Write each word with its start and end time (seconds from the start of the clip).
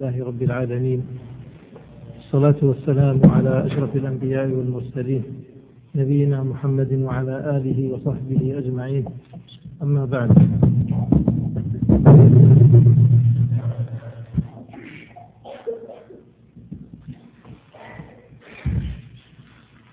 الله 0.00 0.24
رب 0.24 0.42
العالمين. 0.42 1.02
الصلاة 2.18 2.54
والسلام 2.62 3.20
على 3.24 3.66
أشرف 3.66 3.96
الأنبياء 3.96 4.50
والمرسلين 4.50 5.22
نبينا 5.94 6.42
محمد 6.42 6.92
وعلى 6.92 7.56
آله 7.56 7.92
وصحبه 7.92 8.58
أجمعين. 8.58 9.04
أما 9.82 10.04
بعد. 10.04 10.30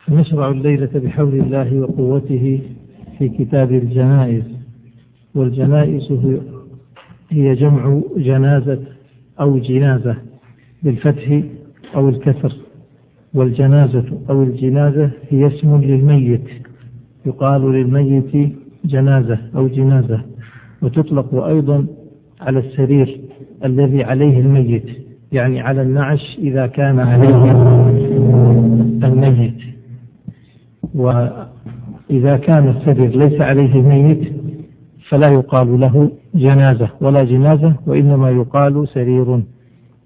نشرع 0.10 0.50
الليلة 0.52 0.90
بحول 0.96 1.34
الله 1.34 1.80
وقوته 1.80 2.62
في 3.20 3.30
كتاب 3.30 3.72
الجنائز. 3.72 4.44
والجنائز 5.36 6.12
هي 7.30 7.56
جمع 7.56 8.02
جنازة 8.18 8.93
أو 9.39 9.57
جنازة 9.57 10.15
بالفتح 10.84 11.41
أو 11.96 12.10
الكسر 12.10 12.54
والجنازة 13.33 14.04
أو 14.29 14.43
الجنازة 14.43 15.11
هي 15.29 15.47
اسم 15.47 15.82
للميت 15.82 16.47
يقال 17.25 17.71
للميت 17.71 18.54
جنازة 18.86 19.38
أو 19.55 19.68
جنازة 19.68 20.21
وتطلق 20.82 21.43
أيضا 21.43 21.86
على 22.41 22.60
السرير 22.60 23.21
الذي 23.65 24.04
عليه 24.04 24.39
الميت 24.39 24.86
يعني 25.32 25.61
على 25.61 25.82
النعش 25.82 26.38
إذا 26.39 26.68
كان 26.68 27.00
عليه 27.00 27.52
الميت. 29.04 29.57
وإذا 30.96 32.38
كان 32.38 32.69
السرير 32.69 33.09
ليس 33.17 33.41
عليه 33.41 33.75
الميت 33.75 34.33
فلا 35.09 35.27
يقال 35.27 35.80
له 35.80 36.11
جنازة 36.36 36.89
ولا 37.02 37.23
جنازة 37.23 37.75
وإنما 37.88 38.31
يقال 38.31 38.88
سرير. 38.88 39.44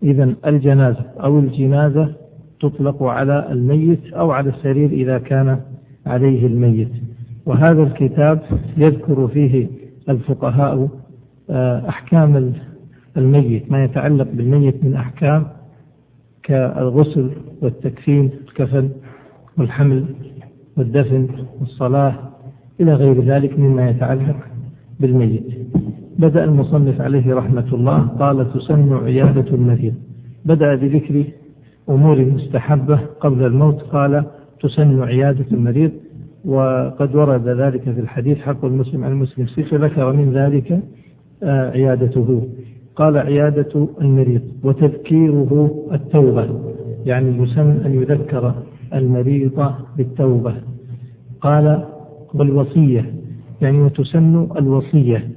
إذا 0.04 0.34
الجنازة 0.46 1.06
أو 1.24 1.40
الجنازة 1.40 2.14
تطلق 2.60 3.04
على 3.04 3.48
الميت 3.52 4.14
أو 4.14 4.32
على 4.32 4.50
السرير 4.50 4.90
إذا 4.90 5.18
كان 5.18 5.60
عليه 6.06 6.48
الميت. 6.48 6.92
وهذا 7.46 7.84
الكتاب 7.84 8.42
يذكر 8.78 9.28
فيه 9.28 9.68
الفقهاء 10.10 10.90
آه، 11.50 11.90
أحكام 11.90 12.54
الميت 13.18 13.72
ما 13.72 13.84
يتعلق 13.84 14.28
بالميت 14.34 14.84
من 14.84 14.94
أحكام 14.96 15.48
كالغسل 16.44 17.32
والتكفين 17.62 18.30
الكفن 18.48 18.90
والحمل 19.58 20.06
والدفن 20.78 21.28
والصلاة 21.60 22.14
إلى 22.80 22.94
غير 22.94 23.22
ذلك 23.24 23.60
مما 23.60 23.90
يتعلق 23.90 24.36
بالميت. 25.00 25.44
بدأ 26.20 26.44
المصنف 26.44 27.02
عليه 27.02 27.36
رحمة 27.36 27.74
الله 27.74 28.00
قال 28.00 28.54
تسن 28.54 28.94
عيادة 28.94 29.54
المريض 29.56 29.94
بدأ 30.46 30.76
بذكر 30.76 31.24
أمور 31.90 32.26
مستحبة 32.26 33.00
قبل 33.20 33.46
الموت 33.46 33.82
قال 33.82 34.26
تسن 34.62 35.04
عيادة 35.04 35.46
المريض 35.52 35.92
وقد 36.46 37.16
ورد 37.16 37.48
ذلك 37.48 37.82
في 37.82 38.00
الحديث 38.00 38.38
حق 38.38 38.66
المسلم 38.66 39.04
على 39.04 39.14
المسلم 39.14 39.48
ستة 39.48 39.78
ذكر 39.78 40.14
من 40.14 40.34
ذلك 40.34 40.80
آه، 41.44 41.70
عيادته. 41.70 42.48
قال 42.96 43.18
عيادة 43.18 43.88
المريض 44.02 44.42
وتذكيره 44.64 45.86
التوبة. 45.92 46.48
يعني 47.06 47.44
يسن 47.44 47.82
أن 47.86 47.94
يذكر 47.94 48.54
المريض 48.94 49.74
بالتوبة. 49.98 50.54
قال 51.42 51.84
والوصية. 52.34 53.14
يعني 53.62 53.82
وتسن 53.82 54.48
الوصية. 54.58 55.30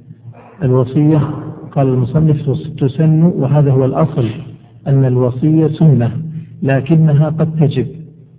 الوصية 0.63 1.21
قال 1.71 1.87
المصنف 1.87 2.49
تسن 2.77 3.23
وهذا 3.23 3.71
هو 3.71 3.85
الأصل 3.85 4.29
أن 4.87 5.05
الوصية 5.05 5.67
سنة 5.67 6.11
لكنها 6.63 7.29
قد 7.29 7.55
تجب 7.55 7.87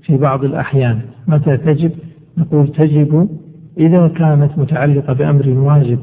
في 0.03 0.17
بعض 0.17 0.45
الأحيان. 0.45 1.01
متى 1.29 1.57
تجب؟ 1.57 1.91
نقول 2.39 2.69
تجب 2.69 3.29
إذا 3.79 4.09
كانت 4.09 4.59
متعلقة 4.59 5.13
بأمر 5.13 5.49
واجب 5.49 5.99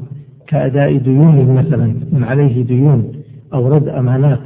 كأداء 0.46 0.96
ديون 0.96 1.54
مثلا 1.54 1.94
من 2.12 2.24
عليه 2.24 2.62
ديون 2.64 3.12
أو 3.54 3.68
رد 3.68 3.88
أمانات 3.88 4.40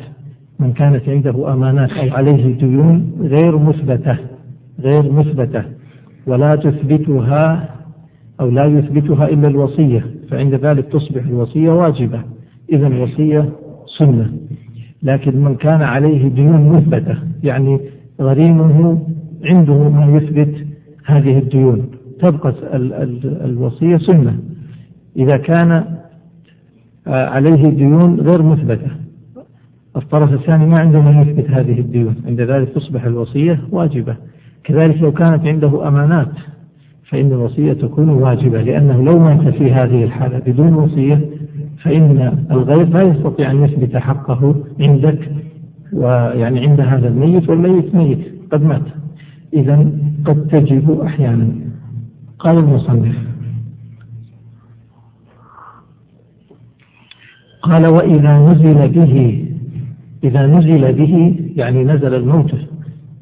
من 0.58 0.72
كانت 0.72 1.08
عنده 1.08 1.52
أمانات 1.52 1.90
أو 1.90 2.16
عليه 2.16 2.58
ديون 2.58 3.12
غير 3.20 3.58
مثبتة 3.58 4.16
غير 4.80 5.12
مثبتة. 5.12 5.62
ولا 6.26 6.56
تثبتها 6.56 7.68
أو 8.40 8.50
لا 8.50 8.64
يثبتها 8.64 9.28
إلا 9.28 9.48
الوصية. 9.48 10.04
فعند 10.34 10.54
ذلك 10.54 10.84
تصبح 10.84 11.22
الوصية 11.26 11.70
واجبة. 11.70 12.22
إذا 12.72 12.86
الوصية 12.86 13.48
سنة. 13.98 14.32
لكن 15.02 15.44
من 15.44 15.54
كان 15.54 15.82
عليه 15.82 16.28
ديون 16.28 16.68
مثبتة 16.68 17.16
يعني 17.42 17.80
غريمه 18.20 18.98
عنده 19.44 19.88
ما 19.88 20.16
يثبت 20.16 20.66
هذه 21.06 21.38
الديون. 21.38 21.86
تبقى 22.20 22.54
الوصية 23.44 23.96
سنة. 23.96 24.38
إذا 25.16 25.36
كان 25.36 25.84
عليه 27.06 27.68
ديون 27.68 28.20
غير 28.20 28.42
مثبتة 28.42 28.90
الطرف 29.96 30.32
الثاني 30.32 30.66
ما 30.66 30.78
عنده 30.78 31.00
ما 31.00 31.22
يثبت 31.22 31.50
هذه 31.50 31.80
الديون. 31.80 32.14
عند 32.26 32.40
ذلك 32.40 32.68
تصبح 32.68 33.04
الوصية 33.04 33.60
واجبة. 33.70 34.16
كذلك 34.64 35.02
لو 35.02 35.12
كانت 35.12 35.46
عنده 35.46 35.88
أمانات 35.88 36.32
فإن 37.10 37.26
الوصية 37.26 37.72
تكون 37.72 38.08
واجبة 38.08 38.62
لأنه 38.62 39.02
لو 39.02 39.18
مات 39.18 39.48
في 39.48 39.72
هذه 39.72 40.04
الحالة 40.04 40.38
بدون 40.38 40.74
وصية 40.74 41.20
فإن 41.82 42.38
الغير 42.50 42.88
لا 42.88 43.02
يستطيع 43.02 43.50
أن 43.50 43.64
يثبت 43.64 43.96
حقه 43.96 44.54
عندك 44.80 45.30
ويعني 45.92 46.66
عند 46.66 46.80
هذا 46.80 47.08
الميت 47.08 47.48
والميت 47.48 47.94
ميت 47.94 48.18
قد 48.52 48.64
مات. 48.64 48.82
إذا 49.54 49.90
قد 50.24 50.46
تجب 50.46 51.00
أحيانا. 51.00 51.48
قال 52.38 52.58
المصنف 52.58 53.16
قال 57.62 57.86
وإذا 57.86 58.38
نزل 58.38 58.88
به 58.88 59.44
إذا 60.24 60.46
نزل 60.46 60.92
به 60.92 61.36
يعني 61.56 61.84
نزل 61.84 62.14
الموت 62.14 62.54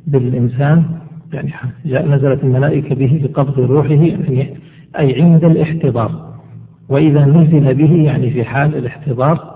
بالإنسان 0.07 0.85
يعني 1.33 2.15
نزلت 2.15 2.45
الملائكة 2.45 2.95
به 2.95 3.21
بقبض 3.25 3.61
روحه 3.61 3.89
يعني 3.89 4.55
أي 4.99 5.23
عند 5.23 5.45
الاحتضار. 5.45 6.33
وإذا 6.89 7.25
نزل 7.25 7.75
به 7.75 8.03
يعني 8.03 8.31
في 8.31 8.45
حال 8.45 8.77
الاحتضار 8.77 9.53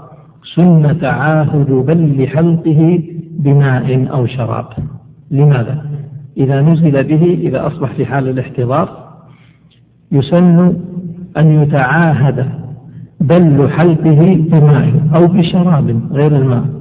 سن 0.55 1.01
تعاهد 1.01 1.71
بل 1.71 2.29
حلقه 2.29 3.01
بماء 3.39 4.09
أو 4.13 4.27
شراب. 4.27 4.67
لماذا؟ 5.31 5.87
إذا 6.37 6.63
نزل 6.63 7.05
به 7.05 7.39
إذا 7.41 7.67
أصبح 7.67 7.93
في 7.93 8.07
حال 8.07 8.29
الاحتضار 8.29 9.07
يسن 10.13 10.77
أن 11.37 11.63
يتعاهد 11.63 12.47
بل 13.21 13.71
حلقه 13.71 14.45
بماء 14.51 14.93
أو 15.17 15.27
بشراب 15.27 16.01
غير 16.13 16.37
الماء. 16.37 16.76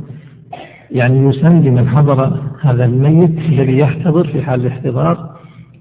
يعني 0.91 1.29
يسن 1.29 1.61
لمن 1.61 1.89
حضر 1.89 2.39
هذا 2.61 2.85
الميت 2.85 3.37
الذي 3.37 3.77
يحتضر 3.77 4.27
في 4.27 4.41
حال 4.41 4.61
الاحتضار 4.61 5.29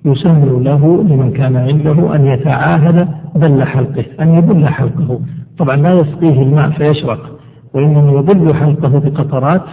يسن 0.04 0.62
له 0.62 1.02
لمن 1.02 1.30
كان 1.30 1.56
عنده 1.56 2.14
أن 2.16 2.26
يتعاهد 2.26 3.08
بل 3.34 3.64
حلقه 3.64 4.04
أن 4.20 4.34
يبل 4.34 4.68
حلقه. 4.68 5.20
طبعا 5.58 5.76
لا 5.76 5.92
يسقيه 5.92 6.42
الماء 6.42 6.70
فيشرق 6.70 7.38
وإنما 7.74 8.12
يبل 8.12 8.54
حلقه 8.54 8.98
بقطرات 8.98 9.64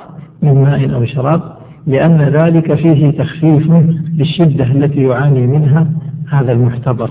من 0.41 0.61
ماء 0.63 0.95
أو 0.95 1.05
شراب 1.05 1.41
لأن 1.87 2.21
ذلك 2.21 2.73
فيه 2.73 3.11
تخفيف 3.11 3.71
للشدة 4.17 4.63
التي 4.63 5.03
يعاني 5.03 5.47
منها 5.47 5.87
هذا 6.31 6.51
المحتضر. 6.51 7.09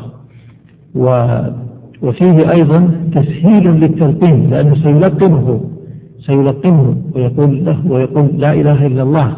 و 0.95 1.29
وفيه 2.03 2.51
أيضا 2.51 2.91
تسهيل 3.15 3.71
للتلقين 3.71 4.51
لأنه 4.51 4.75
سيلقنه 4.75 5.61
سيلقنه 6.27 6.97
ويقول 7.15 7.65
له 7.65 7.87
ويقول 7.87 8.31
لا 8.35 8.53
إله 8.53 8.87
إلا 8.87 9.03
الله. 9.03 9.37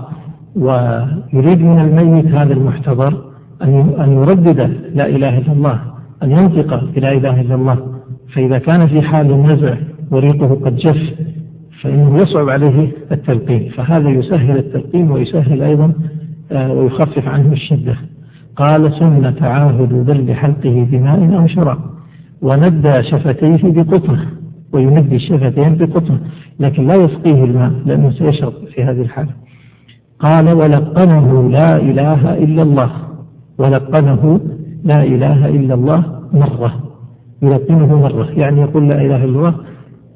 ويريد 0.56 1.61
من 1.61 1.79
الميت 1.79 2.26
هذا 2.26 2.52
المحتضر 2.52 3.25
أن 3.62 4.12
يردد 4.12 4.61
لا 4.94 5.06
إله 5.06 5.38
إلا 5.38 5.52
الله 5.52 5.79
أن 6.23 6.31
ينطق 6.31 6.84
بلا 6.94 7.12
إله 7.12 7.40
إلا 7.40 7.55
الله. 7.55 7.79
فإذا 8.34 8.58
كان 8.58 8.87
في 8.87 9.02
حال 9.02 9.31
النزع 9.31 9.75
وريقه 10.11 10.55
قد 10.64 10.76
جف 10.76 11.02
فإنه 11.82 12.17
يصعب 12.17 12.49
عليه 12.49 12.88
التلقين. 13.12 13.70
فهذا 13.70 14.08
يسهل 14.08 14.56
التلقين 14.56 15.11
ويسهل 15.11 15.62
أيضا 15.62 15.93
آه، 16.52 16.73
ويخفف 16.73 17.28
عنه 17.28 17.52
الشدة. 17.52 17.94
قال 18.56 18.93
سن 18.99 19.35
تعاهد 19.35 19.93
ذل 20.11 20.35
حلقه 20.35 20.87
بماء 20.90 21.38
أو 21.38 21.46
شراب 21.46 21.78
وندى 22.43 23.02
شفتيه 23.02 23.61
بقطنة 23.62 24.41
ويندي 24.72 25.16
الشفتين 25.16 25.76
بقطنة 25.76 26.20
لكن 26.60 26.86
لا 26.86 26.94
يسقيه 26.94 27.44
الماء 27.44 27.72
لأنه 27.86 28.10
سيشرب 28.10 28.52
في 28.74 28.84
هذه 28.84 29.00
الحالة. 29.00 29.30
قال 30.19 30.56
ولقنه 30.56 31.50
لا 31.50 31.76
إله 31.76 32.34
إلا 32.34 32.62
الله 32.62 32.90
ولقنه 33.58 34.40
لا 34.84 35.02
إله 35.02 35.48
إلا 35.48 35.74
الله 35.74 36.04
مرة 36.32 36.74
يلقنه 37.42 38.00
مرة 38.00 38.30
يعني 38.30 38.60
يقول 38.60 38.88
لا 38.88 38.94
إله 38.94 39.16
إلا 39.16 39.24
الله 39.24 39.54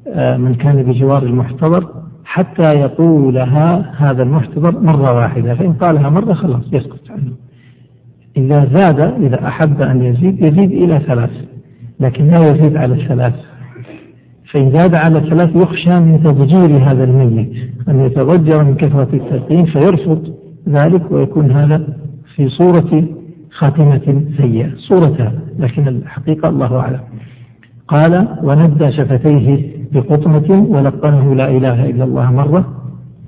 آه، 0.07 0.37
من 0.37 0.55
كان 0.55 0.83
بجوار 0.83 1.23
المحتضر 1.23 1.87
حتى 2.25 2.75
يقولها 2.75 3.93
هذا 3.97 4.23
المحتضر 4.23 4.79
مرة 4.79 5.13
واحدة 5.13 5.55
فإن 5.55 5.73
قالها 5.73 6.09
مرة 6.09 6.33
خلاص 6.33 6.63
يسكت 6.71 7.11
عنه. 7.11 7.31
إذا 8.37 8.65
زاد 8.73 8.99
إذا 8.99 9.47
أحب 9.47 9.81
أن 9.81 10.01
يزيد 10.01 10.41
يزيد 10.41 10.71
إلى 10.71 10.99
ثلاث 10.99 11.31
لكن 11.99 12.27
لا 12.27 12.51
يزيد 12.51 12.77
على 12.77 12.93
الثلاث 12.93 13.33
فإن 14.51 14.71
زاد 14.71 14.95
على 14.95 15.17
الثلاث 15.17 15.55
يخشى 15.55 15.99
من 15.99 16.23
تضجير 16.23 16.91
هذا 16.91 17.03
الميت. 17.03 17.51
أن 17.89 18.05
يتضجر 18.05 18.63
من 18.63 18.75
كثرة 18.75 19.07
التلقين 19.13 19.65
فيرفض 19.65 20.33
ذلك 20.69 21.11
ويكون 21.11 21.51
هذا 21.51 21.87
في 22.35 22.49
صورة 22.49 23.03
خاتمة 23.51 24.23
سيئة. 24.37 24.69
صورتها 24.77 25.33
لكن 25.59 25.87
الحقيقة 25.87 26.49
الله 26.49 26.79
أعلم. 26.79 26.99
قال 27.87 28.27
وندى 28.43 28.91
شفتيه 28.91 29.77
بقطمة 29.91 30.67
ولقنه 30.69 31.35
لا 31.35 31.49
إله 31.49 31.89
إلا 31.89 32.03
الله 32.03 32.31
مرة. 32.31 32.65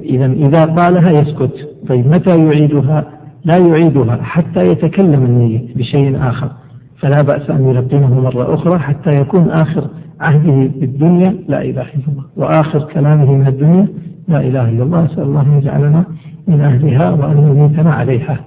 إذا 0.01 0.25
إذا 0.25 0.65
قالها 0.65 1.11
يسكت. 1.11 1.69
طيب 1.87 2.07
متى 2.07 2.45
يعيدها؟ 2.45 3.05
لا 3.45 3.57
يعيدها 3.57 4.19
حتى 4.21 4.67
يتكلم 4.67 5.23
الميت 5.23 5.77
بشيء 5.77 6.17
آخر. 6.17 6.49
فلا 6.99 7.21
بأس 7.21 7.49
أن 7.49 7.69
يلقنه 7.69 8.21
مرة 8.21 8.53
أخرى 8.53 8.79
حتى 8.79 9.15
يكون 9.15 9.49
آخر 9.49 9.87
عهده 10.19 10.71
بالدنيا 10.79 11.35
لا 11.47 11.61
إله 11.61 11.81
إلا 11.81 12.07
الله. 12.07 12.23
وآخر 12.37 12.79
كلامه 12.93 13.33
من 13.33 13.47
الدنيا. 13.47 13.87
لا 14.27 14.41
إله 14.41 14.69
إلا 14.69 14.83
الله. 14.83 15.05
أسأل 15.05 15.23
الله 15.23 15.41
أن 15.41 15.57
يجعلنا 15.57 16.03
من 16.47 16.61
أهلها 16.61 17.11
وأن 17.11 17.37
يميتنا 17.37 17.93
عليها 17.93 18.39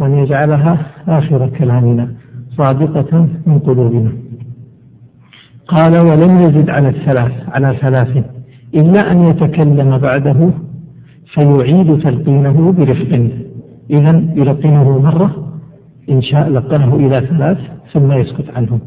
وأن 0.00 0.18
يجعلها 0.18 0.78
آخر 1.08 1.48
كلامنا 1.48 2.08
صادقة 2.56 3.26
من 3.46 3.58
قلوبنا. 3.58 4.12
قال 5.68 5.98
ولم 5.98 6.36
يزد 6.36 6.70
على 6.70 6.88
الثلاث 6.88 7.32
على 7.48 7.76
ثلاث. 7.80 8.24
إلا 8.74 9.12
أن 9.12 9.22
يتكلم 9.22 9.98
بعده 9.98 10.50
فيعيد 11.34 11.98
تلقينه 11.98 12.72
برفق. 12.72 13.30
إذا 13.90 14.24
يلقنه 14.36 14.98
مرة 14.98 15.49
إن 16.10 16.22
شاء 16.22 16.48
لقنه 16.48 16.96
إلى 16.96 17.14
ثلاث 17.14 17.58
ثم 17.92 18.12
يسكت 18.12 18.50
عنه. 18.56 18.80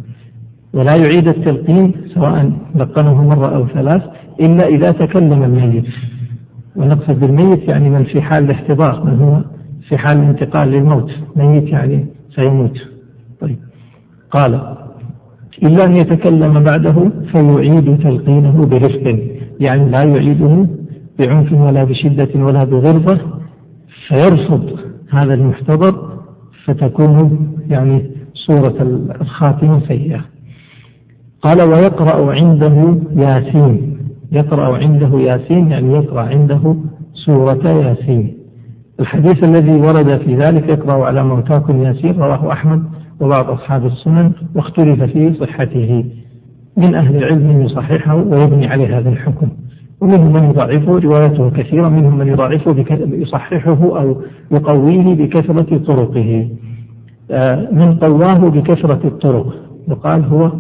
ولا 0.74 0.96
يعيد 0.96 1.28
التلقين 1.28 1.94
سواء 2.14 2.52
لقنه 2.76 3.24
مرة 3.24 3.56
أو 3.56 3.68
ثلاث 3.68 4.04
إلا 4.40 4.68
إذا 4.68 4.92
تكلم 4.92 5.44
الميت. 5.44 5.86
ونقصد 6.76 7.20
بالميت 7.20 7.70
يعني 7.70 7.90
من 7.90 8.04
في 8.04 8.22
حال 8.22 8.44
الاحتضار 8.44 9.04
من 9.04 9.20
هو 9.20 9.42
في 9.90 9.98
حال 9.98 10.18
الانتقال 10.18 10.68
للموت. 10.68 11.12
ميت 11.36 11.68
يعني 11.68 12.06
سيموت. 12.36 12.78
طيب. 13.42 13.58
قال 14.32 14.76
إلا 15.64 15.86
أن 15.86 15.96
يتكلم 15.98 16.64
بعده 16.64 17.12
فيعيد 17.32 17.98
تلقينه 17.98 18.66
برفق 18.66 19.20
يعني 19.60 19.90
لا 19.90 20.04
يعيده 20.04 20.68
بعنف 21.20 21.54
ولا 21.54 21.84
بشدة 21.84 22.30
ولا 22.36 22.64
بغلظة 22.64 23.20
فيرفض 24.08 24.80
هذا 25.10 25.34
المحتضر 25.34 26.13
فتكون 26.66 27.48
يعني 27.70 28.12
صورة 28.34 28.76
الخاتمة 29.22 29.88
سيئة. 29.88 30.26
قال 31.42 31.62
ويقرأ 31.62 32.34
عنده 32.34 32.98
ياسين. 33.16 33.98
يقرأ 34.32 34.78
عنده 34.78 35.20
ياسين 35.20 35.72
يعني 35.72 35.94
يقرأ 35.94 36.22
عنده 36.22 36.76
سورة 37.26 37.70
ياسين. 37.70 38.34
الحديث 39.00 39.44
الذي 39.44 39.72
ورد 39.72 40.18
في 40.18 40.36
ذلك 40.36 40.70
يقرأ 40.70 41.06
على 41.06 41.24
موتاكم 41.24 41.84
ياسين 41.84 42.16
رواه 42.20 42.52
أحمد 42.52 42.84
وبعض 43.20 43.50
أصحاب 43.50 43.86
السنن 43.86 44.32
واختلف 44.56 45.04
في 45.04 45.34
صحته. 45.34 46.06
من 46.78 46.96
أهل 46.96 47.16
العلم 47.16 47.62
يصححه 47.62 48.16
ويبني 48.16 48.68
عليه 48.68 48.98
هذا 48.98 49.10
الحكم. 49.10 49.48
ومنهم 50.04 50.34
من 50.34 50.44
يضعفه 50.44 51.00
روايته 51.00 51.50
كثيرة 51.50 51.90
منهم 51.90 52.18
من 52.18 52.28
يضعفه 52.28 52.86
يصححه 53.12 54.02
أو 54.02 54.22
يقويه 54.52 55.16
بكثرة 55.16 55.78
طرقه. 55.78 56.50
آه، 57.32 57.68
من 57.72 57.96
قواه 57.96 58.50
بكثرة 58.50 59.08
الطرق. 59.08 59.56
يقال 59.88 60.26
هو 60.26 60.52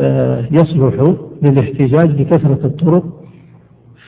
آه، 0.00 0.44
يصلح 0.50 1.14
للاحتجاج 1.42 2.22
بكثرة 2.22 2.58
الطرق 2.64 3.04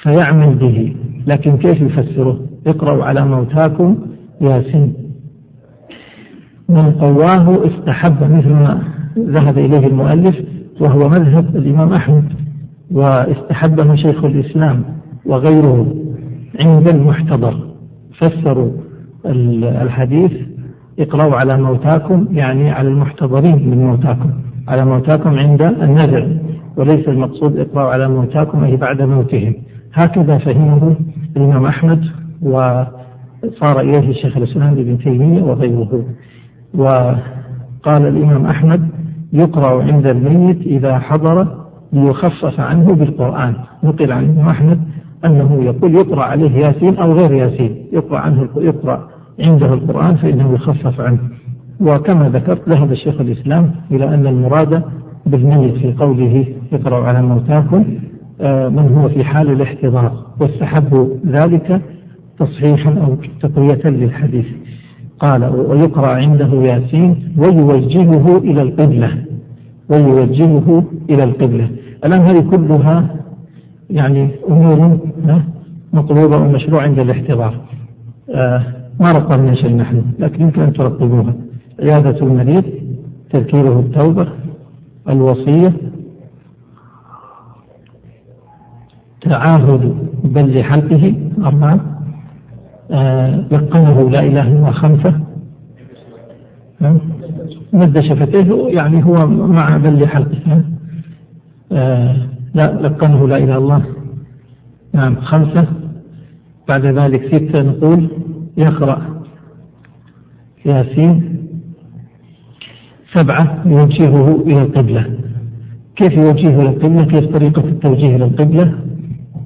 فيعمل 0.03 0.55
به. 0.55 0.97
لكن 1.27 1.57
كيف 1.57 1.81
يفسره؟ 1.83 2.41
اقرأوا 2.67 3.05
على 3.05 3.27
موتاكم 3.27 3.97
ياسين. 4.41 4.95
من 6.69 6.91
قواه 6.91 7.67
استحب 7.67 8.33
مثل 8.33 8.49
ما 8.49 8.83
ذهب 9.19 9.59
إليه 9.59 9.87
المؤلف 9.87 10.37
وهو 10.81 11.09
مذهب 11.09 11.57
الإمام 11.57 11.93
أحمد. 11.93 12.50
واستحبه 12.91 13.95
شيخ 13.95 14.25
الإسلام 14.25 14.83
وغيره 15.27 15.95
عند 16.61 16.89
المحتضر. 16.89 17.55
فسروا 18.19 18.71
الحديث 19.83 20.33
اقرأوا 20.99 21.35
على 21.35 21.57
موتاكم 21.57 22.27
يعني 22.31 22.71
على 22.71 22.89
المحتضرين 22.89 23.71
من 23.71 23.87
موتاكم 23.87 24.31
على 24.69 24.85
موتاكم 24.85 25.39
عند 25.39 25.63
النذر. 25.63 26.37
وليس 26.77 27.09
المقصود 27.09 27.59
اقرأوا 27.59 27.91
على 27.91 28.09
موتاكم 28.09 28.65
أي 28.65 28.77
بعد 28.77 29.03
موتهم. 29.03 29.55
هكذا 29.95 30.39
فهمه 30.39 30.97
الإمام 31.37 31.67
أحمد 31.67 32.05
وصار 32.43 33.81
إليه 33.81 34.11
الشيخ 34.11 34.37
الإسلام 34.37 34.73
ابن 34.73 34.99
تيمية 34.99 35.43
وغيره. 35.43 36.05
وقال 36.75 38.07
الإمام 38.07 38.47
أحمد 38.47 38.89
يقرأ 39.33 39.83
عند 39.83 40.07
الميت 40.07 40.61
إذا 40.67 40.99
حضر 40.99 41.47
ليخفف 41.93 42.61
عنه 42.61 42.95
بالقرآن. 42.95 43.55
نقل 43.85 44.13
عن 44.13 44.25
الإمام 44.25 44.49
أحمد 44.49 44.81
أنه 45.25 45.65
يقول 45.65 45.95
يقرأ 45.95 46.23
عليه 46.23 46.51
ياسين 46.51 46.97
أو 46.97 47.13
غير 47.13 47.33
ياسين. 47.33 47.77
يقرأ 47.93 48.19
عنه 48.19 48.49
يقرأ 48.57 49.09
عنده 49.41 49.75
القرآن 49.75 50.17
فإنه 50.17 50.55
يخفف 50.55 51.01
عنه. 51.01 51.19
وكما 51.81 52.29
ذكرت 52.29 52.69
ذهب 52.69 52.93
الشيخ 52.93 53.21
الإسلام 53.21 53.71
إلى 53.91 54.15
أن 54.15 54.27
المراد 54.27 54.83
بالميت 55.27 55.75
في 55.75 55.93
قوله 55.93 56.45
اقرأوا 56.73 57.05
على 57.05 57.23
موتاكم 57.23 57.85
آه، 58.41 58.69
من 58.69 58.95
هو 58.97 59.09
في 59.09 59.25
حال 59.25 59.51
الاحتضار. 59.51 60.13
واستحبوا 60.41 61.09
ذلك 61.27 61.81
تصحيحا 62.39 62.91
أو 62.91 63.17
تقوية 63.41 63.81
للحديث. 63.85 64.47
قال 65.21 65.45
ويقرأ 65.45 66.09
عنده 66.09 66.63
ياسين 66.63 67.35
ويوجهه 67.39 68.39
إلى 68.39 68.63
القبلة. 68.63 69.30
ويوجهه 69.91 70.85
إلى 71.11 71.25
القبلة. 71.25 71.71
الآن 72.05 72.21
هذه 72.21 72.51
كلها 72.51 73.17
يعني 73.91 74.29
أمور 74.49 74.99
مطلوبة 75.93 76.37
ومشروع 76.37 76.83
عند 76.83 76.99
الاحتضار. 76.99 77.55
آه 78.35 78.63
ما 79.01 79.13
رقمنا 79.13 79.55
شيء 79.55 79.77
نحن 79.77 80.03
لكن 80.19 80.43
يمكن 80.43 80.63
أن 80.63 80.73
ترقبوها. 80.73 81.35
عيادة 81.81 82.27
المريض 82.27 82.65
تذكيره 83.31 83.81
التوبة 83.81 84.29
الوصية 85.09 85.73
تعاهد 89.23 89.95
بل 90.25 90.65
حلقه 90.65 91.15
أربعة. 91.45 91.81
آه 92.91 93.45
لقنه 93.51 94.11
لا 94.11 94.21
إله 94.21 94.49
إلا 94.49 94.71
خمسة. 94.71 95.21
مد 97.73 98.01
شفتيه 98.01 98.69
يعني 98.69 99.05
هو 99.05 99.27
مع 99.27 99.77
بل 99.77 100.09
حلقة. 100.09 100.65
آه 101.73 102.17
لا 102.55 102.63
لقنه 102.83 103.29
لا 103.29 103.37
إله 103.37 103.45
إلا 103.45 103.57
الله. 103.57 103.83
نعم 104.95 105.17
خمسة. 105.21 105.67
بعد 106.69 106.87
ذلك 106.87 107.27
ستة 107.27 107.63
نقول 107.63 108.09
يقرأ. 108.57 109.03
ياسين. 110.67 111.37
سبعة 113.15 113.63
يوجهه 113.67 114.43
إلى 114.47 114.63
القبلة. 114.63 115.07
كيف 115.97 116.13
يوجهه 116.13 116.61
إلى 116.61 116.69
القبلة؟ 116.69 117.05
كيف 117.05 117.25
طريقة 117.25 117.65
التوجيه 117.65 118.17
إلى 118.17 118.25
القبلة؟ 118.25 118.75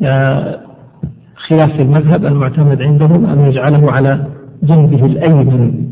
آه، 0.03 0.61
خلاف 1.37 1.81
المذهب 1.81 2.27
المعتمد 2.27 2.83
عندهم 2.83 3.27
أن 3.27 3.41
يجعله 3.41 3.93
على 3.93 4.27
جنبه 4.63 5.07
الأيمن. 5.07 5.84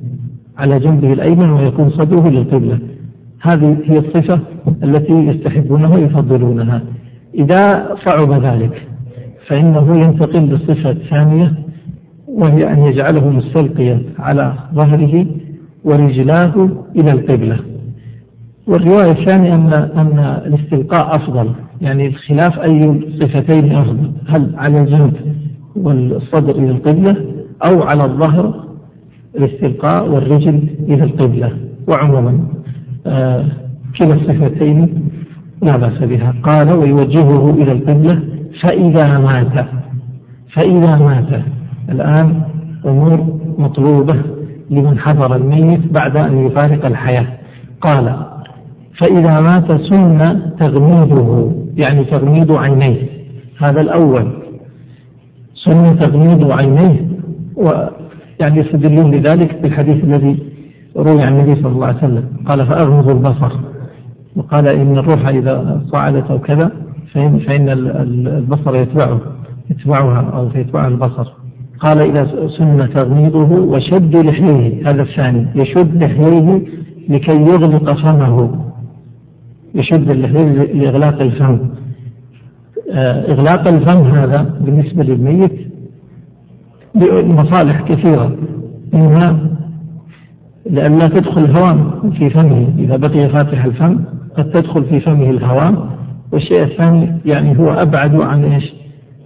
على 0.58 0.78
جنبه 0.78 1.12
الأيمن 1.12 1.50
ويكون 1.50 1.90
صدره 1.90 2.30
للقبلة. 2.30 2.78
هذه 3.42 3.76
هي 3.84 3.98
الصفة 3.98 4.40
التي 4.82 5.12
يستحبونها 5.12 5.96
ويفضلونها. 5.96 6.82
إذا 7.34 7.88
صعب 8.06 8.44
ذلك 8.44 8.82
فإنه 9.48 9.96
ينتقل 9.96 10.40
للصفة 10.40 10.90
الثانية 10.90 11.52
وهي 12.28 12.72
أن 12.72 12.78
يجعله 12.78 13.28
مستلقيا 13.30 14.02
على 14.18 14.54
ظهره 14.74 15.26
ورجلاه 15.84 16.68
إلى 16.96 17.10
القبلة. 17.12 17.58
والرواية 18.66 19.10
الثانية 19.10 19.54
أن 19.54 19.72
أن 19.72 20.18
الاستلقاء 20.46 21.16
أفضل 21.16 21.50
يعني 21.80 22.06
الخلاف 22.06 22.58
أي 22.58 22.90
الصفتين 22.90 23.72
أفضل 23.76 24.10
هل 24.26 24.52
على 24.56 24.80
الجنب 24.80 25.12
والصدر 25.76 26.54
إلى 26.54 26.70
القبلة 26.70 27.16
أو 27.70 27.82
على 27.82 28.04
الظهر 28.04 28.64
الاستلقاء 29.36 30.08
والرجل 30.08 30.68
إلى 30.88 31.04
القبلة. 31.04 31.52
وعموما 31.88 32.38
آه 33.06 33.44
كلا 33.98 34.14
الصفتين 34.14 35.10
لا 35.62 35.76
بأس 35.76 36.02
بها. 36.02 36.34
قال 36.42 36.78
ويوجهه 36.78 37.50
إلى 37.50 37.72
القبلة 37.72 38.22
فإذا 38.62 39.18
مات. 39.18 39.66
فإذا 40.54 40.96
مات. 40.96 41.42
الآن 41.88 42.42
أمور 42.86 43.40
مطلوبة 43.58 44.14
لمن 44.70 44.98
حضر 44.98 45.36
الميت 45.36 45.92
بعد 45.92 46.16
أن 46.16 46.46
يفارق 46.46 46.86
الحياة. 46.86 47.26
قال 47.80 48.16
فإذا 48.98 49.40
مات 49.40 49.72
سن 49.72 50.40
تغميده. 50.60 51.52
يعني 51.86 52.04
تغميد 52.04 52.50
عينيه. 52.50 53.08
هذا 53.58 53.80
الأول. 53.80 54.32
سن 55.54 55.98
تغميد 55.98 56.50
عينيه 56.50 57.08
ويعني 58.42 58.60
يستدلون 58.60 59.10
لذلك 59.10 59.62
بالحديث 59.62 60.04
الذي 60.04 60.38
روي 60.96 61.22
عن 61.22 61.32
النبي 61.32 61.62
صلى 61.62 61.72
الله 61.72 61.86
عليه 61.86 61.98
وسلم. 61.98 62.24
قال 62.46 62.66
فأغمض 62.66 63.10
البصر. 63.10 63.52
وقال 64.36 64.68
إن 64.68 64.98
الروح 64.98 65.28
إذا 65.28 65.82
صعدت 65.92 66.30
أو 66.30 66.38
كذا 66.38 66.70
فإن, 67.12 67.38
فإن 67.38 67.68
البصر 68.26 68.74
يتبعه 68.74 69.20
يتبعها 69.70 70.30
أو 70.34 70.48
يتبعها 70.54 70.88
البصر. 70.88 71.26
قال 71.80 72.00
إذا 72.00 72.48
سن 72.58 72.90
تغميضه 72.94 73.60
وشد 73.60 74.16
لحييه 74.16 74.90
هذا 74.90 75.02
الثاني. 75.02 75.46
يشد 75.54 76.04
لحييه 76.04 76.62
لكي 77.08 77.40
يغلق 77.40 77.92
فمه. 77.92 78.50
يشد 79.74 80.10
اللحية 80.10 80.62
لإغلاق 80.74 81.20
الفم. 81.20 81.58
آه، 82.92 83.32
إغلاق 83.32 83.68
الفم 83.68 84.00
هذا 84.00 84.54
بالنسبة 84.60 85.04
للميت 85.04 85.71
لمصالح 86.94 87.80
كثيرة. 87.80 88.32
منها 88.92 89.36
لئلا 90.70 91.08
تدخل 91.08 91.56
هواء 91.56 91.76
في 92.18 92.30
فمه. 92.30 92.66
إذا 92.78 92.96
بقي 92.96 93.28
فاتح 93.28 93.64
الفم 93.64 93.98
قد 94.36 94.50
تدخل 94.50 94.84
في 94.84 95.00
فمه 95.00 95.30
الهواء 95.30 95.88
والشيء 96.32 96.62
الثاني 96.62 97.12
يعني 97.24 97.58
هو 97.58 97.70
أبعد 97.70 98.14
عن 98.14 98.44
إيش؟ 98.44 98.72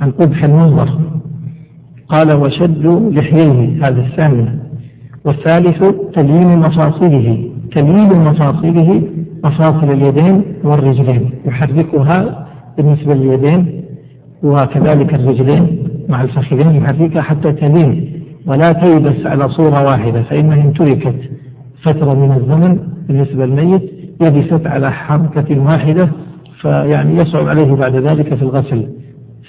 عن 0.00 0.10
قبح 0.10 0.44
المنظر. 0.44 0.98
قال 2.08 2.36
وشد 2.36 2.86
لحييه. 2.86 3.78
هذا 3.84 4.00
الثاني. 4.00 4.46
والثالث 5.24 5.84
تليين 6.14 6.58
مفاصله. 6.58 7.50
تليين 7.76 8.24
مفاصله 8.24 9.02
مفاصل 9.44 9.90
اليدين 9.90 10.42
والرجلين. 10.64 11.30
يحركها 11.46 12.46
بالنسبة 12.76 13.14
لليدين 13.14 13.82
وكذلك 14.42 15.14
الرجلين. 15.14 15.85
مع 16.08 16.22
الفخذين 16.22 16.74
يحركها 16.74 17.22
حتى 17.22 17.52
تلين 17.52 18.22
ولا 18.46 18.72
تيبس 18.72 19.26
على 19.26 19.48
صورة 19.48 19.82
واحدة 19.84 20.22
فإنها 20.22 20.62
إن 20.62 20.72
تركت 20.72 21.14
فترة 21.82 22.14
من 22.14 22.32
الزمن 22.36 22.78
بالنسبة 23.08 23.46
للميت 23.46 23.82
يبست 24.22 24.66
على 24.66 24.92
حركة 24.92 25.60
واحدة 25.60 26.08
فيعني 26.60 27.16
يصعب 27.16 27.48
عليه 27.48 27.72
بعد 27.72 27.96
ذلك 27.96 28.34
في 28.34 28.42
الغسل. 28.42 28.88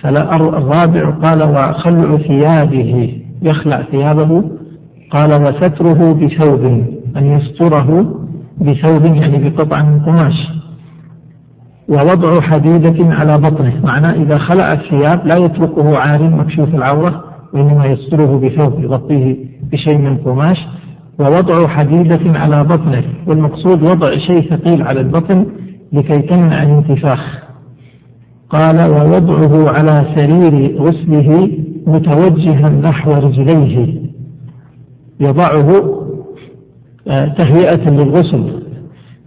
الرابع 0.05 1.09
قال 1.09 1.43
وخلع 1.43 2.17
ثيابه. 2.17 3.13
يخلع 3.41 3.81
ثيابه. 3.91 4.43
قال 5.11 5.29
وستره 5.41 6.13
بثوب. 6.13 6.65
أن 7.17 7.25
يستره 7.25 8.15
بثوب 8.61 9.05
يعني 9.05 9.49
بقطع 9.49 9.81
من 9.81 9.99
قماش. 9.99 10.47
ووضع 11.89 12.41
حديدة 12.41 13.15
على 13.15 13.37
بطنه. 13.37 13.81
معناه 13.83 14.13
إذا 14.13 14.37
خلع 14.37 14.73
الثياب 14.73 15.27
لا 15.27 15.35
يتركه 15.45 15.97
عار 15.97 16.23
مكشوف 16.23 16.75
العورة 16.75 17.23
وإنما 17.53 17.85
يستره 17.85 18.39
بثوب 18.39 18.83
يغطيه 18.83 19.35
بشيء 19.71 19.97
من 19.97 20.17
قماش. 20.17 20.57
ووضع 21.19 21.67
حديدة 21.67 22.39
على 22.39 22.63
بطنه. 22.63 23.03
والمقصود 23.27 23.83
وضع 23.83 24.17
شيء 24.17 24.49
ثقيل 24.49 24.81
على 24.81 24.99
البطن 24.99 25.45
لكي 25.93 26.21
تمنع 26.21 26.63
الانتفاخ. 26.63 27.19
قال 28.49 28.89
ووضعه 28.89 29.69
على 29.69 30.05
سرير 30.15 30.81
غسله 30.81 31.51
متوجها 31.87 32.69
نحو 32.69 33.11
رجليه. 33.11 34.01
يضعه 35.19 35.97
آه، 37.07 37.27
تهيئة 37.27 37.89
للغسل. 37.89 38.66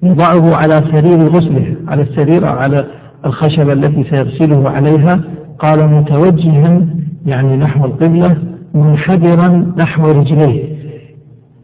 يضعه 0.03 0.55
على 0.55 0.73
سرير 0.93 1.29
غسله 1.29 1.75
على 1.89 2.03
السرير 2.03 2.47
على 2.47 2.87
الخشبة 3.27 3.73
التي 3.73 4.05
سيغسله 4.05 4.71
عليها. 4.71 5.21
قال 5.59 5.89
متوجها 5.89 6.87
يعني 7.27 7.57
نحو 7.57 7.85
القبلة 7.85 8.37
منحدرا 8.75 9.75
نحو 9.79 10.03
رجليه. 10.03 10.65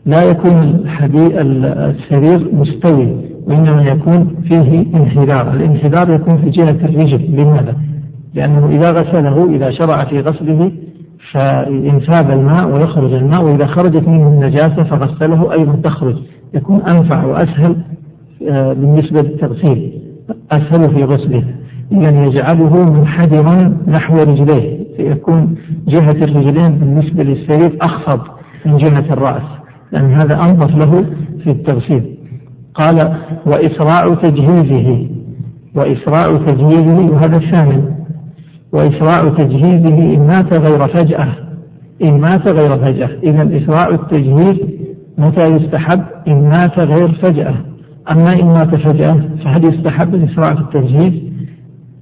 لا 0.07 0.23
يكون 0.31 0.85
السرير 1.13 2.49
مستوي 2.53 3.17
وإنما 3.47 3.83
يكون 3.83 4.35
فيه 4.49 4.87
انحدار. 4.95 5.53
الانحدار 5.53 6.15
يكون 6.15 6.37
في 6.37 6.51
جهة 6.51 6.71
الرجل. 6.85 7.31
لماذا؟ 7.31 7.77
لأنه 8.35 8.69
إذا 8.69 8.91
غسله 8.91 9.55
إذا 9.55 9.71
شرع 9.71 9.99
في 9.99 10.21
غسله 10.21 10.73
فينساب 11.33 12.31
الماء 12.31 12.75
ويخرج 12.75 13.13
الماء 13.13 13.45
وإذا 13.45 13.67
خرجت 13.67 14.09
منه 14.09 14.29
النجاسة 14.29 14.83
فغسله 14.83 15.53
أيضا 15.53 15.73
تخرج. 15.73 16.17
يكون 16.55 16.83
أنفع 16.83 17.25
وأسهل 17.25 17.77
بالنسبة 18.41 19.21
للتغسيل 19.21 19.93
أسهل 20.53 20.95
في 20.95 21.05
غسله 21.05 21.45
إذا 21.93 22.25
يجعله 22.25 22.91
منحدرا 22.91 23.77
نحو 23.89 24.17
رجليه 24.17 24.87
فيكون 24.97 25.55
جهة 25.89 26.11
الرجلين 26.25 26.73
بالنسبة 26.73 27.23
للسرير 27.23 27.79
أخفض 27.81 28.21
من 28.67 28.77
جهة 28.77 29.13
الرأس 29.13 29.43
لأن 29.93 30.13
هذا 30.13 30.35
أنظف 30.35 30.77
له 30.77 31.05
في 31.45 31.51
التغسيل. 31.51 32.17
قال 32.75 33.17
وإسراع 33.47 34.15
تجهيزه 34.15 35.09
وإسراع 35.75 36.25
تجهيزه 36.47 37.13
وهذا 37.13 37.37
الثامن 37.37 37.91
وإسراع 38.73 39.35
تجهيزه 39.39 40.15
إن 40.15 40.27
مات 40.27 40.59
غير 40.59 40.89
فجأة 40.89 41.29
إن 42.03 42.21
مات 42.21 42.53
غير 42.53 42.71
فجأة 42.71 43.11
إذا 43.23 43.57
إسراع 43.57 43.95
التجهيز 43.95 44.57
متى 45.19 45.47
يستحب؟ 45.47 46.03
إن 46.29 46.43
مات 46.43 46.79
غير 46.79 47.13
فجأة. 47.13 47.55
أما 48.11 48.33
إن 48.33 48.47
مات 48.47 48.75
فجأة 48.75 49.21
فهل 49.45 49.65
يستحب 49.65 50.15
الإسراع 50.15 50.55
في 50.55 50.61
التجهيز 50.61 51.13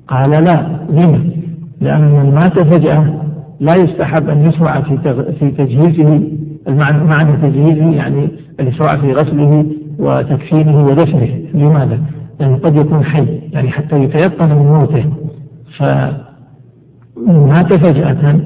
قال 0.08 0.30
لا. 0.30 0.66
لما؟ 0.90 1.24
لأن 1.80 2.00
من 2.00 2.34
مات 2.34 2.58
فجأة 2.58 3.20
لا 3.60 3.74
يستحب 3.74 4.28
أن 4.28 4.46
يسرع 4.46 4.80
في 4.80 4.98
في 5.40 5.50
تجهيزه 5.50 6.22
معنى 7.06 7.36
تجهيزه 7.42 7.90
يعني 7.90 8.28
الإسراع 8.60 8.90
في 9.00 9.12
غسله 9.12 9.66
وتكفينه 9.98 10.86
ودفنه. 10.86 11.28
لماذا؟ 11.54 11.98
لأنه 12.40 12.56
قد 12.56 12.76
يكون 12.76 13.04
حي 13.04 13.26
يعني 13.52 13.70
حتى 13.70 14.02
يتيقن 14.02 14.48
من 14.48 14.66
موته. 14.66 15.04
ف 15.78 15.82
مات 17.26 17.86
فجأة 17.86 18.40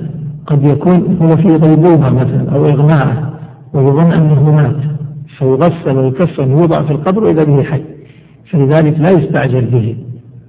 قد 0.47 0.65
يكون 0.65 1.19
هو 1.23 1.37
في 1.37 1.49
غيبوبة 1.49 2.09
مثلا 2.09 2.51
أو 2.55 2.67
إغماء 2.67 3.33
ويظن 3.75 4.13
أنه 4.13 4.57
مات. 4.57 4.98
فيغسل 5.39 5.97
ويكفن 5.97 6.53
ويوضع 6.53 6.83
في 6.83 6.91
القبر 6.91 7.25
وإذا 7.25 7.45
به 7.45 7.63
حي. 7.63 7.83
فلذلك 8.51 9.01
لا 9.01 9.11
يستعجل 9.11 9.65
به. 9.65 9.97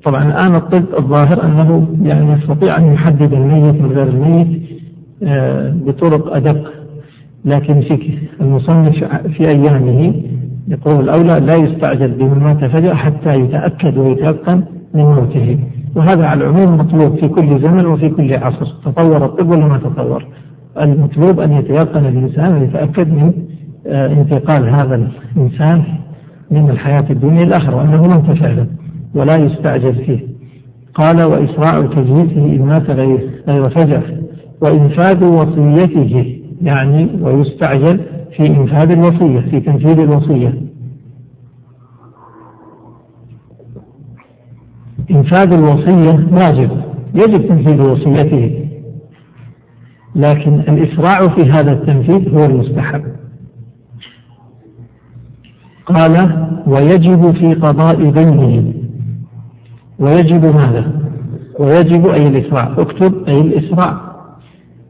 طبعا 0.06 0.24
الآن 0.28 0.56
الطب 0.56 0.86
الظاهر 0.98 1.44
أنه 1.44 1.88
يعني 2.04 2.34
يستطيع 2.34 2.78
أن 2.78 2.94
يحدد 2.94 3.34
الميت 3.34 3.82
من 3.82 3.92
غير 3.92 4.08
الميت 4.08 4.62
آه، 5.24 5.74
بطرق 5.86 6.36
أدق. 6.36 6.74
لكن 7.46 7.82
في 7.82 8.18
المصنف 8.42 9.04
في 9.38 9.48
أيامه 9.56 10.14
يقول 10.68 11.10
الأولى 11.10 11.40
لا 11.40 11.56
يستعجل 11.56 12.08
بمن 12.08 12.40
مات 12.44 12.66
فجأة 12.66 12.94
حتى 12.94 13.34
يتأكد 13.34 13.98
ويتيقن 13.98 14.64
من 14.94 15.04
موته. 15.04 15.60
وهذا 15.96 16.26
على 16.26 16.44
العموم 16.44 16.78
مطلوب 16.78 17.16
في 17.20 17.28
كل 17.28 17.60
زمن 17.62 17.86
وفي 17.86 18.10
كل 18.10 18.34
عصر. 18.34 18.66
تطور 18.86 19.26
الطب 19.26 19.50
ولا 19.50 19.68
ما 19.68 19.78
تطور؟ 19.78 20.26
المطلوب 20.82 21.40
أن 21.40 21.52
يتيقن 21.52 22.06
الإنسان 22.06 22.54
ويتأكد 22.54 23.14
من 23.14 23.34
انتقال 23.88 24.70
هذا 24.70 25.10
الإنسان 25.36 25.84
من 26.52 26.70
الحياة 26.70 27.06
الدنيا 27.10 27.40
إلى 27.40 27.48
الآخرة 27.48 27.76
وأنه 27.76 28.08
لم 28.08 28.22
تفعله 28.22 28.68
ولا 29.16 29.36
يستعجل 29.36 29.96
فيه. 29.96 30.20
قال 30.94 31.24
وإسراع 31.24 31.76
تجهيزه 31.76 32.46
إن 32.56 32.66
مات 32.66 32.90
غير 32.90 33.30
غير 33.48 33.70
فجأة 33.70 34.04
وإنفاذ 34.62 35.24
وصيته 35.24 36.40
يعني 36.62 37.10
ويستعجل 37.22 38.00
في 38.38 38.48
إنفاذ 38.48 38.92
الوصية 38.92 39.40
في 39.40 39.60
تنفيذ 39.60 40.00
الوصية. 40.00 40.54
إنفاذ 45.12 45.54
الوصية 45.54 46.28
واجب 46.32 46.72
يجب 47.14 47.48
تنفيذ 47.48 47.82
وصيته 47.82 48.66
لكن 50.16 50.54
الإسراع 50.54 51.28
في 51.28 51.52
هذا 51.52 51.72
التنفيذ 51.72 52.30
هو 52.30 52.46
المستحب. 52.46 53.19
قال 55.90 56.46
ويجب 56.68 57.32
في 57.32 57.54
قضاء 57.54 58.10
دينه 58.10 58.74
ويجب 60.00 60.46
ماذا؟ 60.56 60.92
ويجب 61.60 62.08
أي 62.08 62.24
الإسراع. 62.24 62.74
اكتب 62.78 63.14
أي 63.28 63.38
الإسراع. 63.42 64.02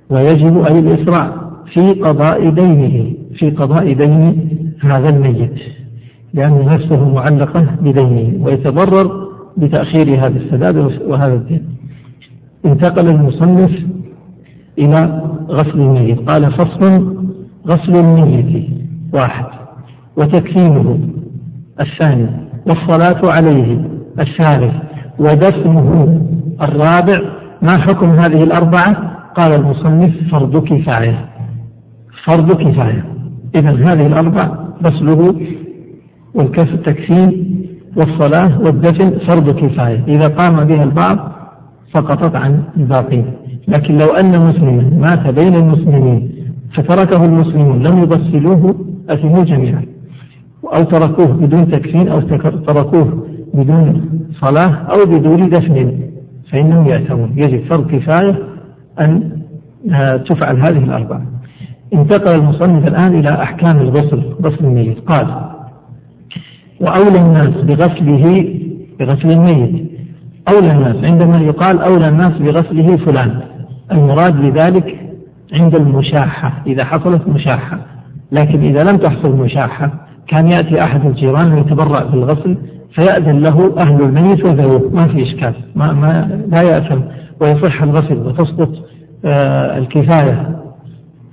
ويجب 0.09 0.57
أي 0.65 0.79
الإسراع 0.79 1.31
في 1.73 2.01
قضاء 2.01 2.49
دينه 2.49 3.13
في 3.35 3.49
قضاء 3.49 3.93
دين 3.93 4.49
هذا 4.81 5.09
الميت. 5.09 5.59
لأن 6.33 6.65
نفسه 6.65 7.13
معلقة 7.13 7.65
بدينه 7.81 8.45
ويتضرر 8.45 9.29
بتأخير 9.57 10.25
هذا 10.25 10.37
السداد 10.37 10.77
وهذا 11.07 11.33
الدين 11.33 11.63
انتقل 12.65 13.07
المصنف 13.09 13.71
إلى 14.79 15.21
غسل 15.49 15.79
الميت. 15.81 16.29
قال 16.29 16.51
فصل 16.51 17.15
غسل 17.67 17.95
الميت. 17.99 18.69
واحد. 19.13 19.58
وتكفينه 20.19 20.99
الثاني 21.81 22.27
والصلاة 22.67 23.31
عليه 23.31 23.81
الثالث 24.19 24.73
ودفنه 25.19 26.21
الرابع. 26.61 27.21
ما 27.61 27.77
حكم 27.77 28.09
هذه 28.09 28.43
الأربعة؟ 28.43 29.19
قال 29.35 29.53
المصنف 29.53 30.31
فرض 30.31 30.63
كفاية 30.63 31.25
فرض 32.25 32.51
كفاية. 32.51 33.05
إذا 33.55 33.69
هذه 33.69 34.07
الأربع 34.07 34.49
غسله 34.85 35.35
والكف 36.33 36.73
التكفين 36.73 37.55
والصلاة 37.97 38.59
والدفن 38.61 39.09
فرض 39.27 39.49
كفاية. 39.49 40.03
إذا 40.07 40.27
قام 40.27 40.63
بها 40.63 40.83
البعض 40.83 41.31
سقطت 41.93 42.35
عن 42.35 42.63
الباقين. 42.77 43.25
لكن 43.67 43.97
لو 43.97 44.07
أن 44.07 44.39
مسلما 44.39 44.89
مات 44.99 45.33
بين 45.39 45.55
المسلمين 45.55 46.31
فتركه 46.73 47.25
المسلمون 47.25 47.83
لم 47.83 47.97
يغسلوه 47.97 48.75
أثموا 49.09 49.43
جميعا. 49.43 49.85
أو 50.63 50.83
تركوه 50.83 51.27
بدون 51.27 51.71
تكفين 51.71 52.07
أو 52.07 52.21
تركوه 52.67 53.27
بدون 53.53 54.09
صلاة 54.41 54.73
أو 54.73 55.05
بدون 55.05 55.49
دفن 55.49 55.99
فإنهم 56.51 56.87
يأتمون 56.87 57.33
يجب 57.35 57.65
فرض 57.65 57.91
كفاية 57.91 58.35
أن 58.99 59.39
آه، 59.93 60.17
تفعل 60.17 60.57
هذه 60.57 60.83
الأربعة. 60.83 61.21
انتقل 61.93 62.39
المصنف 62.39 62.87
الآن 62.87 63.19
إلى 63.19 63.29
أحكام 63.29 63.77
الغسل 63.79 64.21
غسل 64.43 64.65
الميت. 64.65 64.99
قال 64.99 65.27
وأولى 66.81 67.19
الناس 67.19 67.47
بغسله 67.47 68.55
بغسل 68.99 69.31
الميت. 69.31 69.89
أولى 70.53 70.71
الناس 70.71 71.11
عندما 71.11 71.41
يقال 71.41 71.81
أولى 71.81 72.07
الناس 72.07 72.33
بغسله 72.37 72.97
فلان. 72.97 73.41
المراد 73.91 74.41
بذلك 74.41 74.99
عند 75.53 75.75
المشاحة 75.75 76.63
إذا 76.67 76.83
حصلت 76.83 77.27
مشاحة. 77.27 77.79
لكن 78.31 78.63
إذا 78.63 78.91
لم 78.91 78.97
تحصل 78.97 79.35
مشاحة 79.35 80.08
كان 80.29 80.47
يأتي 80.47 80.83
أحد 80.83 81.05
الجيران 81.05 81.53
ويتبرع 81.53 82.03
بالغسل 82.03 82.57
فيأذن 82.95 83.39
له 83.39 83.75
أهل 83.77 84.01
الميت 84.01 84.45
وذووه 84.45 84.89
ما 84.93 85.07
في 85.07 85.23
إشكال. 85.23 85.53
ما, 85.75 85.93
ما 85.93 86.41
لا 86.47 86.61
يأثم. 86.61 87.01
ويصح 87.41 87.81
الغسل 87.83 88.17
وتسقط 88.17 88.69
آه 89.25 89.77
الكفاية 89.77 90.59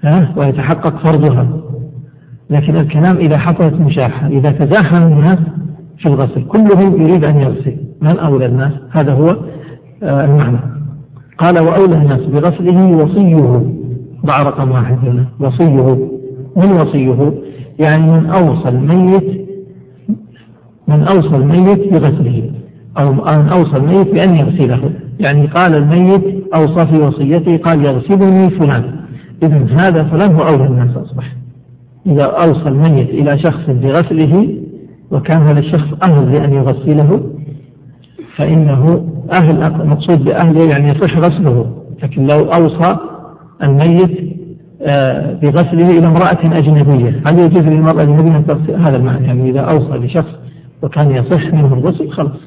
ها؟ 0.04 0.32
ويتحقق 0.36 0.98
فرضها. 0.98 1.48
لكن 2.50 2.76
الكلام 2.76 3.16
إذا 3.16 3.38
حصلت 3.38 3.74
مشاحة 3.74 4.26
إذا 4.26 4.50
تزاحم 4.50 5.02
الناس 5.02 5.38
في 5.98 6.06
الغسل 6.06 6.44
كلهم 6.44 7.02
يريد 7.02 7.24
أن 7.24 7.40
يغسل. 7.40 7.76
من 8.02 8.18
أولى 8.18 8.46
الناس؟ 8.46 8.72
هذا 8.90 9.12
هو 9.12 9.36
آه 10.02 10.24
المعنى. 10.24 10.58
قال 11.38 11.58
وأولى 11.58 11.96
الناس 11.96 12.20
بغسله 12.20 12.86
وصيه. 12.86 13.62
ضع 14.26 14.42
رقم 14.42 14.70
واحد 14.70 14.98
هنا. 14.98 15.24
وصيه. 15.40 16.08
من 16.56 16.72
وصيه؟ 16.80 17.45
يعني 17.78 18.11
من 18.12 18.26
أوصى 18.26 18.68
الميت 18.68 19.47
من 20.88 21.02
أوصى 21.02 21.37
الميت 21.37 21.92
بغسله 21.92 22.50
أو 22.99 23.12
من 23.12 23.49
أوصى 23.49 23.76
الميت 23.76 24.12
بأن 24.12 24.37
يغسله. 24.37 24.90
يعني 25.21 25.47
قال 25.47 25.75
الميت 25.75 26.54
أوصى 26.54 26.87
في 26.87 26.99
وصيته 26.99 27.56
قال 27.56 27.87
يغسلني 27.87 28.50
فلان. 28.50 28.97
إذا 29.42 29.66
هذا 29.71 30.04
فلان 30.04 30.35
هو 30.35 30.42
أولى 30.42 30.66
الناس 30.66 30.97
أصبح. 30.97 31.33
إذا 32.06 32.25
أوصى 32.25 32.68
الميت 32.68 33.09
إلى 33.09 33.38
شخص 33.38 33.62
بغسله 33.68 34.56
وكان 35.11 35.42
هذا 35.42 35.59
الشخص 35.59 35.88
أهل 36.09 36.33
لأن 36.33 36.52
يغسله 36.52 37.21
فإنه 38.37 39.09
أهل 39.40 39.87
مقصود 39.87 40.25
بأهله 40.25 40.71
يعني 40.71 40.88
يصح 40.88 41.18
غسله. 41.18 41.66
لكن 42.02 42.26
لو 42.26 42.52
أوصى 42.52 42.97
الميت 43.62 44.36
بغسله 45.43 45.90
إلى 45.90 46.07
امرأة 46.07 46.59
أجنبية. 46.59 47.23
هل 47.31 47.38
يجوز 47.38 47.62
للمرأة 47.62 47.93
الأجنبية 47.93 48.37
أن 48.37 48.47
تغسل؟ 48.47 48.75
هذا 48.75 48.96
المعنى 48.96 49.27
يعني 49.27 49.51
إذا 49.51 49.61
أوصى 49.61 49.99
لشخص 49.99 50.31
وكان 50.83 51.11
يصح 51.11 51.55
منه 51.55 51.75
الغسل 51.75 52.11
خلاص 52.11 52.40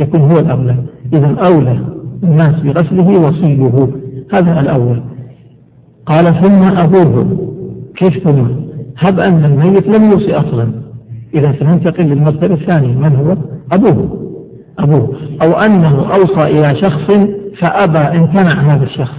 يكون 0.00 0.20
هو 0.20 0.38
الأولى. 0.38 0.76
إذا 1.12 1.36
أولى 1.46 1.78
الناس 2.22 2.60
بغسله 2.60 3.08
وصيه 3.20 3.88
هذا 4.32 4.60
الأول. 4.60 5.02
قال 6.06 6.24
ثم 6.24 6.62
أبوه. 6.82 7.26
كيف 7.96 8.28
ثم؟ 8.28 8.44
هب 8.98 9.20
أن 9.20 9.44
الميت 9.44 9.86
لم 9.96 10.10
يوصي 10.10 10.34
أصلا. 10.34 10.68
إذا 11.34 11.54
سننتقل 11.60 12.04
للمرتبة 12.04 12.54
الثانية 12.54 12.98
من 12.98 13.16
هو؟ 13.16 13.36
أبوه. 13.72 14.28
أبوه. 14.78 15.16
أو 15.42 15.52
أنه 15.52 16.06
أوصى 16.06 16.42
إلى 16.42 16.80
شخص 16.82 17.14
فأبى 17.60 17.98
امتنع 17.98 18.74
هذا 18.74 18.84
الشخص 18.84 19.18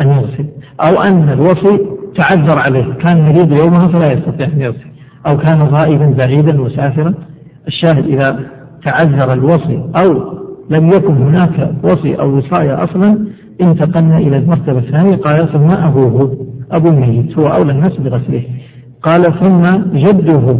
أن 0.00 0.08
يغسل. 0.08 0.46
أو 0.80 1.02
أن 1.02 1.28
الوصي 1.28 1.93
تعذر 2.18 2.58
عليه. 2.68 2.94
كان 2.94 3.22
مريض 3.22 3.52
يومها 3.52 3.88
فلا 3.88 4.12
يستطيع 4.12 4.46
أن 4.46 4.60
يغسل 4.60 4.86
أو 5.30 5.36
كان 5.36 5.62
غائبا 5.62 6.14
بعيدا 6.18 6.52
مسافرا. 6.56 7.14
الشاهد 7.68 8.06
إذا 8.06 8.40
تعذر 8.84 9.32
الوصي 9.32 9.82
أو 10.02 10.34
لم 10.70 10.88
يكن 10.88 11.14
هناك 11.14 11.70
وصي 11.82 12.14
أو 12.14 12.36
وصاية 12.36 12.84
أصلا 12.84 13.26
انتقلنا 13.60 14.18
إلى 14.18 14.36
المرتبة 14.36 14.78
الثانية. 14.78 15.16
قال 15.16 15.52
ثم 15.52 15.70
أبوه. 15.70 16.36
أبو 16.72 16.88
الميت 16.88 17.38
هو 17.38 17.46
أولى 17.46 17.72
الناس 17.72 17.96
بغسله. 17.96 18.42
قال 19.02 19.22
ثم 19.22 19.62
جده. 19.98 20.58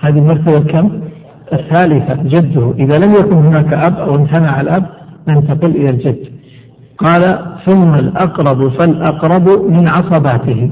هذه 0.00 0.18
المرتبة 0.18 0.58
كم؟ 0.72 0.90
الثالثة 1.52 2.22
جده. 2.22 2.74
إذا 2.78 2.98
لم 2.98 3.12
يكن 3.12 3.36
هناك 3.36 3.72
أب 3.72 3.96
أو 3.96 4.14
امتنع 4.14 4.60
الأب 4.60 4.86
ننتقل 5.28 5.70
إلى 5.70 5.90
الجد. 5.90 6.18
قال 7.04 7.38
ثم 7.66 7.94
الأقرب 7.94 8.68
فالأقرب 8.68 9.48
من 9.48 9.88
عصباته. 9.88 10.70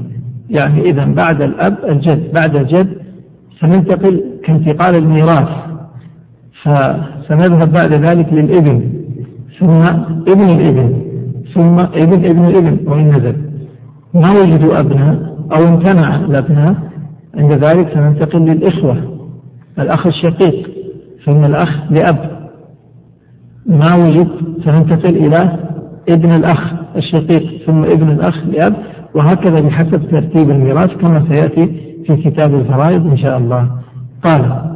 يعني 0.49 0.81
إذا 0.81 1.05
بعد 1.05 1.41
الأب 1.41 1.77
الجد 1.89 2.33
بعد 2.33 2.55
الجد 2.55 2.97
سننتقل 3.59 4.23
كانتقال 4.43 4.97
الميراث. 4.97 5.49
فسنذهب 6.63 7.71
بعد 7.71 7.93
ذلك 7.93 8.33
للإبن 8.33 8.93
ثم 9.59 9.81
ابن 10.27 10.49
الإبن 10.49 11.01
ثم 11.53 11.75
ابن 11.75 12.25
ابن 12.25 12.45
الإبن 12.45 12.77
وإن 12.87 13.09
نزل 13.09 13.35
ما 14.13 14.31
وجدوا 14.31 14.79
أبناء 14.79 15.35
أو 15.51 15.67
امتنع 15.67 16.15
الأبناء. 16.15 16.75
عند 17.37 17.53
ذلك 17.53 17.93
سننتقل 17.93 18.39
للإخوة. 18.39 18.97
الأخ 19.79 20.07
الشقيق 20.07 20.69
ثم 21.25 21.45
الأخ 21.45 21.69
لأب. 21.91 22.49
ما 23.65 23.95
وجد 23.95 24.27
سننتقل 24.65 25.15
إلى 25.17 25.59
ابن 26.09 26.35
الأخ 26.35 26.73
الشقيق 26.95 27.65
ثم 27.65 27.83
ابن 27.83 28.09
الأخ 28.09 28.37
لأب 28.45 28.73
وهكذا 29.15 29.61
بحسب 29.61 30.09
ترتيب 30.11 30.49
الميراث 30.49 30.97
كما 30.97 31.25
سيأتي 31.31 31.65
في 32.07 32.15
كتاب 32.15 32.55
الفرائض 32.55 33.07
إن 33.07 33.17
شاء 33.17 33.37
الله. 33.37 33.69
قال 34.23 34.73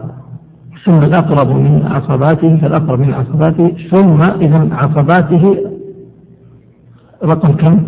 ثم 0.86 1.04
الأقرب 1.04 1.48
من 1.48 1.86
عصباته 1.86 2.58
فالأقرب 2.58 3.00
من 3.00 3.14
عصباته 3.14 3.74
ثم 3.92 4.22
إذا 4.22 4.70
عصباته 4.72 5.58
رقم 7.24 7.52
كم؟ 7.54 7.84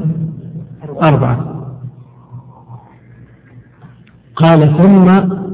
أربعة. 1.04 1.46
قال 4.36 4.78
ثم 4.78 5.06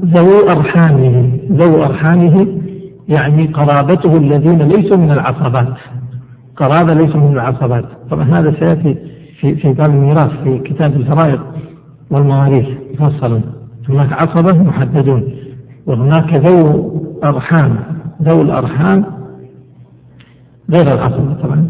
ذو 0.04 0.48
أرحامه 0.48 1.30
ذو 1.50 1.82
أرحامه 1.84 2.46
يعني 3.08 3.46
قرابته 3.46 4.16
الذين 4.16 4.62
ليسوا 4.62 4.96
من 4.96 5.10
العصبات. 5.10 5.74
قرابة 6.56 6.94
ليسوا 6.94 7.20
من 7.20 7.32
العصبات 7.32 7.84
طبعا 8.10 8.24
هذا 8.24 8.54
سيأتي 8.60 8.96
في 9.40 9.54
في 9.54 9.72
باب 9.72 9.90
الميراث 9.90 10.30
في 10.44 10.58
كتاب 10.58 10.96
الفرائض 10.96 11.40
والمواريث. 12.10 12.66
مفصلا 13.00 13.40
هناك 13.88 14.12
عصبة 14.12 14.62
محددون 14.62 15.24
وهناك 15.86 16.34
ذو 16.34 16.92
أرحام. 17.24 17.76
ذو 18.22 18.42
الأرحام 18.42 19.04
غير 20.70 20.92
العصبة 20.92 21.34
طبعا. 21.42 21.68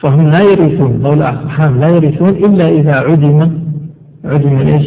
فهم 0.00 0.28
لا 0.28 0.40
يرثون 0.40 0.92
ذو 0.92 1.12
الأرحام 1.12 1.80
لا 1.80 1.88
يرثون 1.88 2.28
إلا 2.28 2.68
إذا 2.68 2.94
عدم 2.94 3.50
عدم 4.24 4.56
إيش؟ 4.56 4.86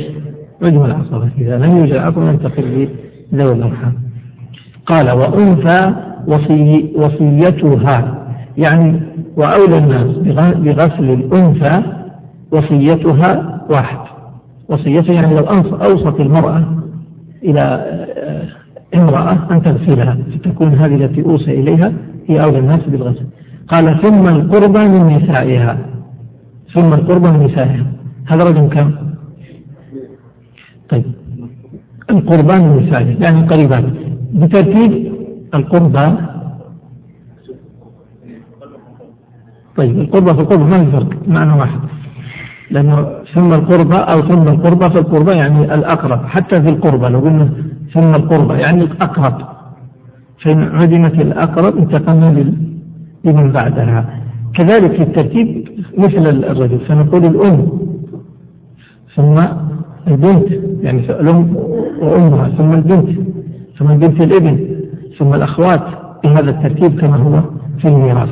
عدم 0.61 0.85
العصبة. 0.85 1.29
إذا 1.37 1.57
لم 1.57 1.77
يوجد 1.77 1.95
عصبة 1.95 2.29
ينتقل 2.29 2.89
ذوي 3.33 3.53
الأرحام. 3.53 3.93
قال 4.85 5.11
وأنثى 5.11 5.93
وصي 6.27 6.93
وصيتها. 6.95 8.26
يعني 8.57 9.01
وأولى 9.35 9.77
الناس 9.77 10.07
بغسل 10.57 11.11
الأنثى 11.11 11.83
وصيتها 12.51 13.61
واحد. 13.69 13.97
وصيتها 14.69 15.13
يعني 15.13 15.35
لو 15.35 15.43
أوصت 15.81 16.19
المرأة 16.19 16.63
إلى 17.43 17.61
آه، 17.61 18.47
امرأة 18.95 19.47
أن 19.51 19.61
تغسلها 19.61 20.17
فتكون 20.33 20.67
هذه 20.67 20.95
التي 20.95 21.21
أوصي 21.21 21.59
إليها 21.59 21.93
هي 22.27 22.43
أولى 22.43 22.59
الناس 22.59 22.79
بالغسل. 22.87 23.25
قال 23.67 24.01
ثم 24.01 24.27
القربى 24.27 24.87
من 24.87 25.17
نسائها. 25.17 25.77
ثم 26.73 26.93
القربى 26.93 27.31
من 27.31 27.45
نسائها. 27.45 27.85
هذا 28.25 28.43
رقم 28.43 28.67
كم؟ 28.67 28.91
طيب. 30.89 31.03
القربان 32.09 32.61
من 32.61 32.87
نسائها 32.87 33.15
يعني 33.19 33.47
قريبات. 33.47 33.83
بترتيب 34.33 35.11
القربى 35.55 36.17
طيب 39.77 39.99
القربى 39.99 40.33
في 40.33 40.39
القربى 40.39 40.63
ما 40.63 40.85
في 40.85 40.91
فرق؟ 40.91 41.07
معنى 41.27 41.59
واحد. 41.59 41.79
لأنه 42.71 43.07
ثم 43.33 43.53
القربى 43.53 43.95
أو 43.95 44.21
ثم 44.21 44.47
القربى 44.47 44.85
فالقربى 44.85 45.31
يعني 45.31 45.73
الأقرب 45.73 46.25
حتى 46.25 46.61
في 46.61 46.69
القربى 46.69 47.07
لو 47.07 47.19
قلنا 47.19 47.49
ثم 47.93 48.15
القربى 48.15 48.53
يعني 48.53 48.83
الأقرب. 48.83 49.41
فإن 50.43 50.61
عدمت 50.63 51.13
الأقرب 51.13 51.77
انتقلنا 51.77 52.53
لمن 53.25 53.51
بعدها. 53.51 54.19
كذلك 54.53 54.91
في 54.91 55.03
الترتيب 55.03 55.69
مثل 55.97 56.43
الرجل 56.51 56.79
فنقول 56.79 57.25
الأم. 57.25 57.67
ثم 59.15 59.43
البنت 60.07 60.47
يعني 60.81 60.99
الأم 61.09 61.55
وأمها 62.01 62.49
ثم 62.49 62.73
البنت 62.73 63.09
ثم 63.79 63.85
بنت 63.85 64.21
الإبن 64.21 64.67
ثم 65.19 65.33
الأخوات 65.33 65.83
بهذا 66.23 66.49
الترتيب 66.49 66.99
كما 67.01 67.17
هو 67.17 67.41
في 67.81 67.87
الميراث. 67.87 68.29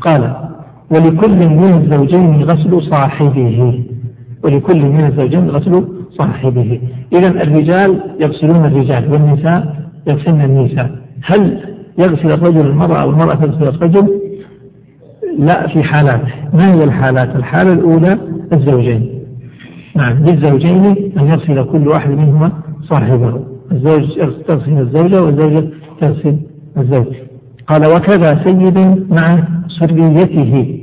قال 0.00 0.46
ولكل 0.90 1.48
من 1.48 1.64
الزوجين 1.64 2.42
غسل 2.42 2.82
صاحبه. 2.82 3.84
ولكل 4.44 4.80
من 4.80 5.04
الزوجين 5.04 5.50
غسل 5.50 5.84
صاحبه. 6.10 6.80
إذا 7.12 7.42
الرجال 7.42 8.00
يغسلون 8.20 8.64
الرجال 8.64 9.12
والنساء 9.12 9.76
يغسلن 10.06 10.40
النساء. 10.40 10.90
هل 11.22 11.60
يغسل 11.98 12.32
الرجل 12.32 12.66
المرأة 12.66 13.02
أو 13.02 13.10
المرأة 13.10 13.34
تغسل 13.34 13.74
الرجل؟ 13.74 14.20
لا 15.38 15.68
في 15.68 15.82
حالات. 15.82 16.22
ما 16.54 16.74
هي 16.74 16.84
الحالات؟ 16.84 17.36
الحالة 17.36 17.72
الأولى 17.72 18.18
الزوجين. 18.52 19.08
نعم 19.96 20.24
للزوجين 20.24 20.84
أن 21.18 21.26
يغسل 21.26 21.64
كل 21.64 21.88
واحد 21.88 22.10
منهما 22.10 22.52
صاحبه. 22.82 23.40
الزوج 23.72 24.18
تغسل 24.48 24.78
الزوجة 24.78 25.22
والزوجة 25.22 25.68
تغسل 26.00 26.36
الزوج. 26.78 27.14
قال 27.66 27.82
وكذا 27.96 28.44
سيد 28.44 29.06
مع 29.10 29.38
سريته 29.80 30.80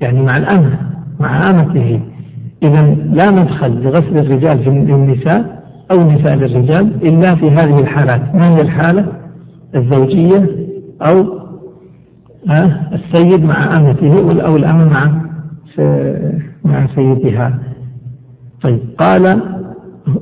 يعني 0.00 0.22
مع 0.22 0.36
الأمة 0.36 0.78
مع 1.20 1.50
أمته. 1.50 2.00
إذا 2.62 2.82
لا 3.12 3.30
مدخل 3.30 3.82
لغسل 3.82 4.18
الرجال 4.18 4.58
في 4.58 4.70
النساء 4.70 5.62
أو 5.92 6.00
النساء 6.00 6.34
للرجال 6.34 7.08
إلا 7.08 7.34
في 7.34 7.50
هذه 7.50 7.78
الحالات. 7.78 8.34
ما 8.34 8.56
هي 8.56 8.60
الحالة؟ 8.60 9.06
الزوجية 9.74 10.50
أو 11.02 11.26
السيد 12.92 13.44
مع 13.44 13.76
أمته 13.76 14.42
أو 14.46 14.56
الأمة 14.56 14.84
مع 14.84 15.10
مع 16.64 16.86
سيدها. 16.94 17.58
طيب 18.62 18.80
قال 18.98 19.42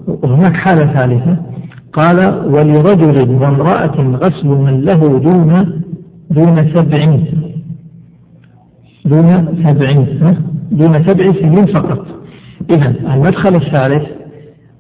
وهناك 0.07 0.57
حالة 0.57 0.87
ثالثة. 0.87 1.37
قال 1.93 2.17
ولرجل 2.47 3.31
وامرأة 3.31 4.17
غسل 4.23 4.49
من 4.49 4.81
له 4.81 5.19
دون 5.19 5.84
دون 6.31 6.75
سبع 6.75 7.17
دون 9.05 9.63
سبع 9.65 10.05
دون 10.71 11.05
سبع 11.07 11.33
سنين 11.33 11.67
فقط. 11.67 12.07
إذا 12.71 12.95
المدخل 13.15 13.57
الثالث 13.57 14.07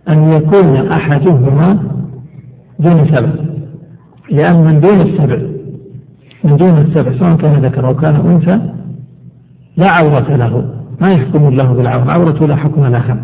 أن 0.09 0.33
يكون 0.33 0.77
أحدهما 0.93 1.79
دون 2.79 3.07
سبع. 3.07 3.31
لأن 4.31 4.65
من 4.65 4.81
دون 4.81 5.01
السبع 5.01 5.39
من 6.45 6.57
دون 6.57 6.79
السبع 6.79 7.19
سواء 7.19 7.37
كان 7.37 7.65
ذكر 7.65 7.87
أو 7.87 7.95
كان 7.95 8.15
أنثى 8.15 8.61
لا 9.77 9.91
عورة 9.91 10.37
له. 10.37 10.75
ما 11.01 11.09
يحكم 11.09 11.49
الله 11.49 11.73
بالعورة 11.73 12.11
عورته 12.11 12.47
لا 12.47 12.57
حكم 12.57 12.87
لها. 12.87 13.17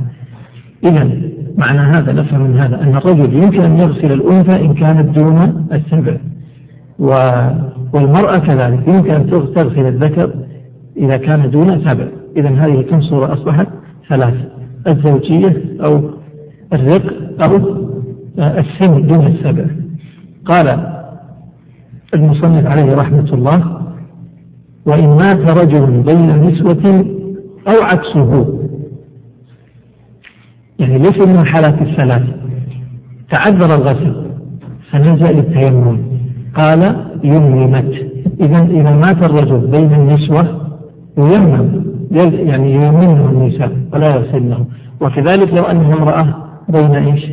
إذا 0.84 1.10
معنى 1.58 1.78
هذا 1.78 2.12
نفهم 2.12 2.40
من 2.40 2.58
هذا 2.58 2.82
أن 2.82 2.96
الرجل 2.96 3.34
يمكن 3.34 3.60
أن 3.62 3.76
يغسل 3.76 4.12
الأنثى 4.12 4.64
إن 4.64 4.74
كانت 4.74 5.18
دون 5.18 5.66
السبع. 5.72 6.16
والمرأة 7.00 8.38
كذلك 8.38 8.88
يمكن 8.88 9.10
أن 9.10 9.30
تغسل 9.30 9.86
الذكر 9.86 10.34
إذا 10.96 11.16
كان 11.16 11.50
دون 11.50 11.88
سبع. 11.88 12.06
إذا 12.36 12.48
هذه 12.48 12.82
كم 12.82 13.00
صورة 13.00 13.34
أصبحت؟ 13.34 13.66
ثلاث 14.08 14.34
الزوجية 14.86 15.62
أو 15.80 16.10
الرق 16.72 17.14
أو 17.44 17.56
السن 18.38 19.06
دون 19.06 19.26
السبع. 19.26 19.64
قال 20.44 20.92
المصنف 22.14 22.66
عليه 22.66 22.94
رحمة 22.94 23.34
الله 23.34 23.80
وإن 24.86 25.08
مات 25.08 25.58
رجل 25.58 26.02
بين 26.02 26.42
نسوة 26.42 27.04
أو 27.68 27.82
عكسه. 27.82 28.60
يعني 30.78 30.98
ليس 30.98 31.18
من 31.26 31.38
الحالات 31.38 31.82
الثلاث. 31.82 32.22
تعذر 33.30 33.74
الغسل. 33.74 34.30
فنزل 34.90 35.26
للتيمم 35.26 35.98
قال 36.60 37.06
يممت 37.24 38.06
إذا 38.40 38.62
إذا 38.62 38.90
مات 38.90 39.30
الرجل 39.30 39.66
بين 39.66 39.94
النسوة 39.94 40.60
ييمم 41.18 41.84
يعني 42.10 42.72
ييمنه 42.72 43.30
النساء 43.30 43.72
ولا 43.92 44.06
يغسلنه 44.14 44.66
وكذلك 45.00 45.54
لو 45.54 45.64
أنه 45.64 45.94
امرأة 45.94 46.26
بين 46.68 46.94
إيش؟ 46.94 47.24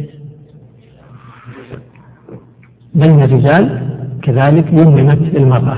بين 2.96 3.24
الرجال 3.24 3.82
كذلك 4.24 4.74
يممت 4.74 5.38
المرأة. 5.38 5.78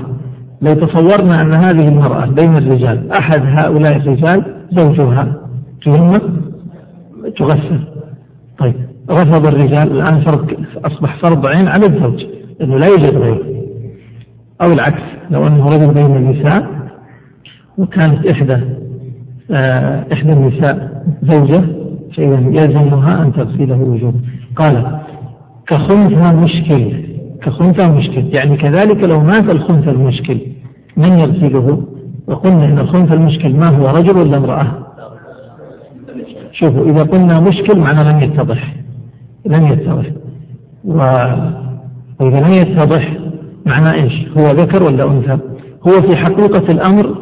لو 0.62 0.74
تصورنا 0.74 1.42
أن 1.42 1.54
هذه 1.54 1.88
المرأة 1.88 2.26
بين 2.26 2.56
الرجال 2.56 3.12
أحد 3.12 3.42
هؤلاء 3.44 3.96
الرجال 3.96 4.44
زوجها 4.72 5.34
تيمم 5.82 6.12
تغسل. 7.38 7.80
طيب 8.58 8.74
رفض 9.10 9.46
الرجال 9.46 9.92
الآن 9.92 10.20
فرض 10.20 10.50
أصبح 10.84 11.16
فرض 11.16 11.46
عين 11.46 11.68
على 11.68 11.86
الزوج. 11.86 12.39
لأنه 12.60 12.78
لا 12.78 12.86
يوجد 12.86 13.16
غيره 13.16 13.44
أو 14.62 14.72
العكس 14.72 15.02
لو 15.30 15.46
أنه 15.46 15.66
رجل 15.66 15.94
بين 15.94 16.16
النساء 16.16 16.68
وكانت 17.78 18.26
إحدى 18.26 18.58
آه 19.50 20.06
إحدى 20.12 20.32
النساء 20.32 21.04
زوجة 21.22 21.64
فإذا 22.16 22.38
يلزمها 22.38 23.22
أن 23.22 23.32
تغسله 23.32 23.82
وجوب 23.82 24.14
قال 24.56 25.00
كخنثى 25.66 26.36
مشكل 26.36 27.10
كخنثى 27.42 27.88
مشكل. 27.88 28.34
يعني 28.34 28.56
كذلك 28.56 28.96
لو 28.96 29.20
مات 29.20 29.54
الخنثى 29.54 29.90
المشكل 29.90 30.40
من 30.96 31.12
يغسله؟ 31.18 31.82
وقلنا 32.26 32.64
إن 32.64 32.78
الخنثى 32.78 33.14
المشكل 33.14 33.56
ما 33.56 33.68
هو 33.68 33.86
رجل 33.86 34.18
ولا 34.18 34.36
امرأة؟ 34.36 34.66
شوفوا 36.52 36.84
إذا 36.84 37.02
قلنا 37.02 37.40
مشكل 37.40 37.78
معنى 37.78 38.12
لم 38.12 38.20
يتضح 38.20 38.74
لم 39.46 39.66
يتضح. 39.66 40.06
و... 40.84 41.00
وإذا 42.20 42.40
لم 42.40 42.52
يتضح 42.52 43.12
معنى 43.66 44.02
إيش؟ 44.02 44.28
هو 44.38 44.46
ذكر 44.46 44.82
ولا 44.82 45.04
أنثى؟ 45.04 45.38
هو 45.88 46.08
في 46.08 46.16
حقيقة 46.16 46.72
الأمر 46.72 47.16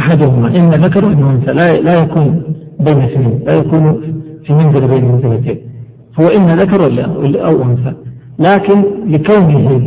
أحدهما 0.00 0.52
إما 0.58 0.76
ذكر 0.76 1.04
وإما 1.04 1.30
أنثى. 1.30 1.52
لا, 1.52 1.72
لا 1.72 2.02
يكون 2.02 2.42
بين 2.80 3.02
اثنين 3.02 3.40
لا 3.46 3.54
يكون 3.54 4.02
في 4.46 4.52
منزل 4.52 4.88
بين 4.88 5.04
منزلتين. 5.04 5.58
هو 6.20 6.26
إما 6.38 6.48
ذكر 6.48 6.82
ولا 6.82 7.46
أو 7.46 7.62
أنثى. 7.62 7.94
لكن 8.38 8.84
لكونه 9.06 9.86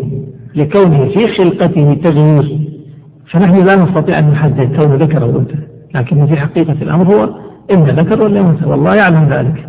لكونه 0.55 1.05
في 1.05 1.27
خلقته 1.27 1.93
تغيير 2.03 2.59
فنحن 3.31 3.65
لا 3.65 3.75
نستطيع 3.75 4.19
أن 4.19 4.31
نحدد 4.31 4.81
كونه 4.81 4.95
ذكر 4.95 5.23
أو 5.23 5.39
أنثى. 5.39 5.57
لكن 5.95 6.27
في 6.27 6.35
حقيقة 6.35 6.77
الأمر 6.81 7.15
هو 7.15 7.29
إما 7.75 7.91
ذكر 7.91 8.21
ولا 8.21 8.39
أنثى. 8.39 8.65
والله 8.65 8.91
يعلم 8.95 9.23
ذلك. 9.29 9.67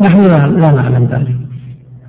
نحن 0.00 0.20
لا 0.60 0.70
نعلم 0.72 1.04
ذلك. 1.04 1.43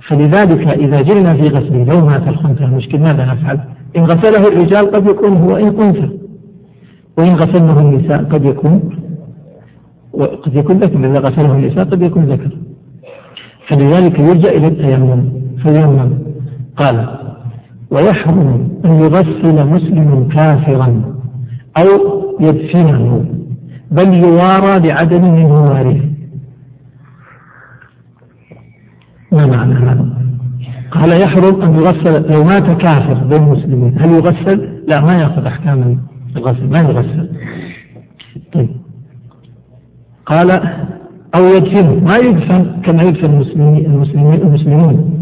فلذلك 0.08 0.68
إذا 0.68 1.02
جئنا 1.02 1.34
في 1.34 1.48
غسله 1.48 1.84
لو 1.84 2.06
مات 2.06 2.28
الخنثى 2.28 2.64
المشكل 2.64 2.98
ماذا 2.98 3.24
نفعل؟ 3.24 3.60
إن 3.96 4.04
غسله 4.04 4.48
الرجال 4.48 4.90
قد 4.90 5.06
يكون 5.06 5.32
هو 5.36 5.56
إن 5.56 5.82
أنثى 5.82 6.10
وإن 7.18 7.30
غسلنه 7.30 7.80
النساء 7.80 8.24
قد 8.24 8.44
يكون 8.44 8.90
قد 10.44 10.56
يكون 10.56 10.76
ذكر 10.76 10.98
إذا 10.98 11.18
غسله 11.18 11.56
النساء 11.56 11.84
قد 11.84 12.02
يكون 12.02 12.24
ذكر. 12.24 12.50
فلذلك 13.68 14.18
يلجأ 14.18 14.50
إلى 14.50 14.66
التيمم 14.66 15.24
فيمم 15.62 16.10
قال 16.76 17.08
ويحرم 17.90 18.68
أن 18.84 18.90
يغسل 18.90 19.66
مسلم 19.66 20.28
كافرا 20.34 21.02
أو 21.78 22.22
يدفنه 22.40 23.24
بل 23.90 24.14
يوارى 24.14 24.88
لعدم 24.88 25.34
من 25.34 25.44
وارث 25.44 26.02
ما 29.32 29.46
معنى 29.46 29.74
هذا؟ 29.74 30.06
قال 30.90 31.22
يحرم 31.22 31.62
أن 31.62 31.74
يغسل 31.74 32.32
لو 32.32 32.44
مات 32.44 32.80
كافر 32.80 33.14
بين 33.14 33.42
المسلمين. 33.42 33.98
هل 33.98 34.10
يغسل؟ 34.10 34.82
لا 34.88 35.00
ما 35.00 35.14
يأخذ 35.14 35.46
أحكام 35.46 35.98
الغسل 36.36 36.70
ما 36.70 36.78
يغسل. 36.78 37.28
طيب. 38.52 38.68
قال 40.26 40.50
أو 41.36 41.44
يدفن 41.56 42.04
ما 42.04 42.16
يدفن 42.24 42.66
كما 42.84 43.02
يدفن 43.02 43.24
المسلمين 43.24 43.86
المسلمين 43.86 44.40
المسلمون. 44.40 45.12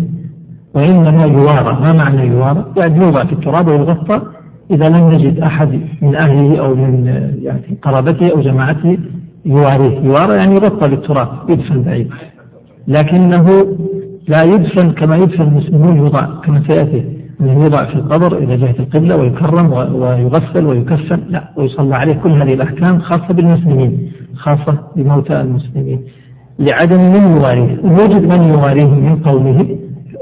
وإنما 0.74 1.24
يوارى 1.24 1.80
ما 1.80 1.92
معنى 1.92 2.26
يوارى؟ 2.26 2.64
يعني 2.76 3.04
يوضع 3.04 3.24
في 3.24 3.32
التراب 3.32 3.68
ويغطى 3.68 4.22
إذا 4.70 4.88
لم 4.88 5.10
نجد 5.12 5.38
أحد 5.40 5.80
من 6.02 6.14
أهله 6.14 6.58
أو 6.58 6.74
من 6.74 7.06
يعني 7.42 7.78
قرابته 7.82 8.30
أو 8.30 8.40
جماعته 8.40 8.98
يواريه. 9.44 9.98
يوارى 10.00 10.36
يعني 10.36 10.54
يغطى 10.54 10.90
بالتراب 10.90 11.28
يدفن 11.48 11.82
بعيد. 11.82 12.10
لكنه 12.88 13.66
لا 14.28 14.42
يدفن 14.42 14.90
كما 14.90 15.16
يدفن 15.16 15.42
المسلمون 15.42 15.96
يوضع 15.96 16.26
كما 16.44 16.62
سيأتي 16.66 17.04
أنه 17.40 17.52
يوضع 17.52 17.84
في 17.84 17.94
القبر 17.94 18.38
إلى 18.38 18.56
جهة 18.56 18.74
القبلة 18.78 19.16
ويكرم 19.16 19.72
ويغسل 19.72 20.66
ويكفن 20.66 21.20
لا 21.28 21.44
ويصلى 21.56 21.94
عليه 21.96 22.14
كل 22.14 22.30
هذه 22.42 22.54
الأحكام 22.54 23.00
خاصة 23.00 23.34
بالمسلمين 23.34 24.12
خاصة 24.36 24.78
بموتى 24.96 25.40
المسلمين. 25.40 26.00
لعدم 26.58 27.00
من 27.00 27.36
يواريه 27.36 27.78
وجد 27.84 28.36
من 28.36 28.48
يواريه 28.52 28.84
من 28.86 29.16
قومه 29.16 29.66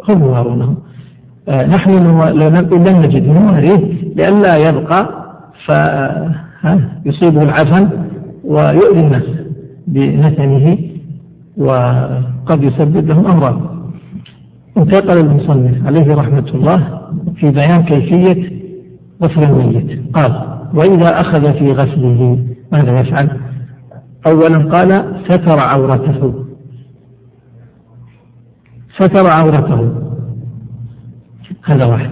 هم. 0.08 0.22
يوارونه 0.22 0.74
نحن 1.48 1.90
لم 1.90 3.02
نجد 3.02 3.28
من 3.28 3.36
يواريه 3.48 3.80
لئلا 4.16 4.56
يبقى 4.68 5.08
فيصيبه 5.66 7.42
العفن 7.42 7.88
ويؤذي 8.44 9.00
الناس 9.00 9.22
بنتنه 9.86 10.78
وقد 11.56 12.62
يسبب 12.62 13.06
لهم 13.08 13.26
أمراض. 13.26 13.81
انتقل 14.76 15.18
المصنف 15.18 15.86
عليه 15.86 16.14
رحمة 16.14 16.48
الله 16.54 17.00
في 17.36 17.50
بيان 17.50 17.82
كيفية 17.82 18.62
غسل 19.22 19.42
الميت. 19.42 20.00
قال 20.14 20.52
وإذا 20.74 21.20
أخذ 21.20 21.58
في 21.58 21.72
غسله 21.72 22.38
ماذا 22.72 23.00
يفعل؟ 23.00 23.40
أولا 24.26 24.76
قال 24.76 25.16
ستر 25.28 25.58
عورته. 25.58 26.44
ستر 28.98 29.30
عورته. 29.36 29.94
هذا 31.64 31.84
واحد. 31.84 32.10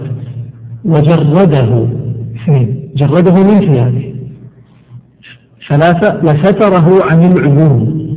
وجرده. 0.85 1.87
اثنين. 2.35 2.89
جرده 2.95 3.33
من 3.33 3.59
ثيابه. 3.59 4.15
ثلاثة 5.69 6.19
وستره 6.23 6.99
عن 7.11 7.31
العيون. 7.31 8.07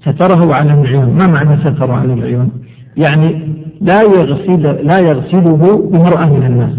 ستره 0.00 0.54
عن 0.54 0.80
العيون. 0.80 1.10
ما 1.10 1.26
معنى 1.26 1.56
ستره 1.60 1.92
عن 1.92 2.10
العيون؟ 2.10 2.50
يعني 2.96 3.56
لا 3.80 4.02
يغسل 4.02 4.62
لا 4.62 4.98
يغسله 4.98 5.88
بمرأة 5.90 6.26
من 6.26 6.46
الناس. 6.46 6.72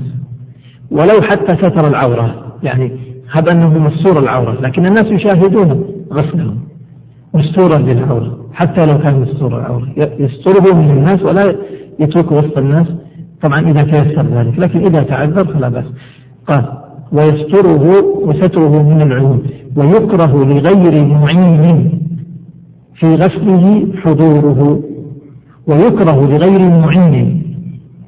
ولو 0.91 1.21
حتى 1.21 1.55
ستر 1.63 1.87
العورة. 1.87 2.35
يعني 2.63 2.91
هب 3.31 3.49
أنه 3.49 3.79
مستور 3.79 4.19
العورة. 4.23 4.61
لكن 4.61 4.85
الناس 4.85 5.05
يشاهدون 5.05 5.83
غسله. 6.13 6.53
مستورا 7.33 7.77
للعورة. 7.77 8.37
حتى 8.53 8.85
لو 8.85 8.97
كان 8.97 9.19
مستور 9.19 9.59
العورة. 9.59 9.87
يستره 9.97 10.75
من 10.75 10.89
الناس 10.89 11.21
ولا 11.23 11.55
يتركه 11.99 12.35
وسط 12.35 12.57
الناس. 12.57 12.87
طبعا 13.41 13.69
إذا 13.69 13.81
تيسر 13.81 14.25
ذلك. 14.25 14.59
لكن 14.59 14.79
إذا 14.79 15.03
تعذر 15.03 15.53
فلا 15.53 15.69
بأس. 15.69 15.85
قال 16.47 16.63
ويستره 17.11 18.03
وستره 18.15 18.83
من 18.83 19.01
العيون. 19.01 19.43
ويكره 19.75 20.45
لغير 20.45 21.05
معين 21.05 21.91
في 22.95 23.15
غسله 23.15 23.87
حضوره. 24.03 24.79
ويكره 25.67 26.27
لغير 26.27 26.69
معين 26.69 27.43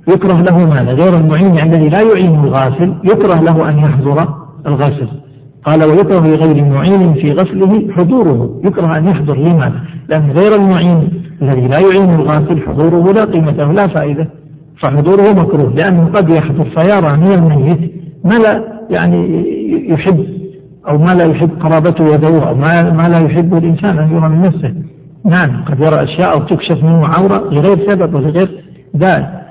يكره 0.07 0.41
له 0.41 0.57
ماذا؟ 0.57 0.91
غير 0.91 1.13
المعين 1.17 1.59
الذي 1.59 1.89
لا 1.89 2.01
يعين 2.01 2.39
الغاسل 2.43 2.93
يكره 3.03 3.41
له 3.41 3.69
أن 3.69 3.77
يحضر 3.77 4.27
الغسل 4.67 5.07
قال 5.63 5.83
ويكره 5.83 6.27
لغير 6.27 6.65
معين 6.65 7.13
في 7.13 7.31
غسله 7.31 7.93
حضوره. 7.95 8.59
يكره 8.63 8.97
أن 8.97 9.07
يحضر 9.07 9.37
لماذا؟ 9.37 9.81
لأن 10.09 10.31
غير 10.31 10.55
المعين 10.55 11.09
الذي 11.41 11.67
لا 11.67 11.79
يعين 11.79 12.15
الغاسل 12.19 12.61
حضوره 12.67 13.13
لا 13.13 13.25
قيمة 13.25 13.71
لا 13.73 13.87
فائدة. 13.87 14.29
فحضوره 14.81 15.33
مكروه 15.33 15.73
لأنه 15.75 16.05
قد 16.05 16.29
يحضر 16.29 16.65
فيرى 16.79 17.17
من 17.17 17.31
الميت 17.31 17.91
ما 18.23 18.35
لا 18.35 18.63
يعني 18.89 19.45
يحب 19.89 20.25
أو 20.87 20.97
ما 20.97 21.13
لا 21.13 21.25
يحب 21.25 21.49
قرابته 21.59 22.03
وذوه 22.03 22.49
أو 22.49 22.55
ما 22.93 23.05
لا 23.09 23.19
يحب 23.19 23.57
الإنسان 23.57 23.99
أن 23.99 24.11
يرى 24.11 24.29
من 24.29 24.41
نفسه. 24.41 24.73
نعم 25.25 25.63
قد 25.65 25.79
يرى 25.79 26.03
أشياء 26.03 26.31
أو 26.31 26.39
تكشف 26.39 26.83
منه 26.83 27.07
عورة 27.07 27.49
لغير 27.51 27.91
سبب 27.91 28.13
ولغير 28.13 28.63
ذلك. 28.97 29.41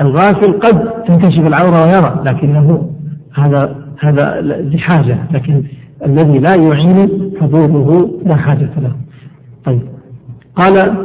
الغافل 0.00 0.60
قد 0.60 0.90
تنكشف 1.02 1.46
العورة 1.46 1.82
ويرى 1.82 2.22
لكنه 2.24 2.90
هذا 3.34 3.76
هذا 4.00 4.40
لحاجة 4.40 5.18
لكن 5.30 5.62
الذي 6.06 6.38
لا 6.38 6.54
يعين 6.54 7.32
حضوره 7.40 8.10
لا 8.24 8.36
حاجة 8.36 8.70
له. 8.82 8.92
طيب 9.64 9.82
قال 10.56 10.96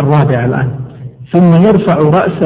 الرابع 0.00 0.44
الآن 0.44 0.70
ثم 1.32 1.54
يرفع 1.54 1.94
رأسه 1.94 2.36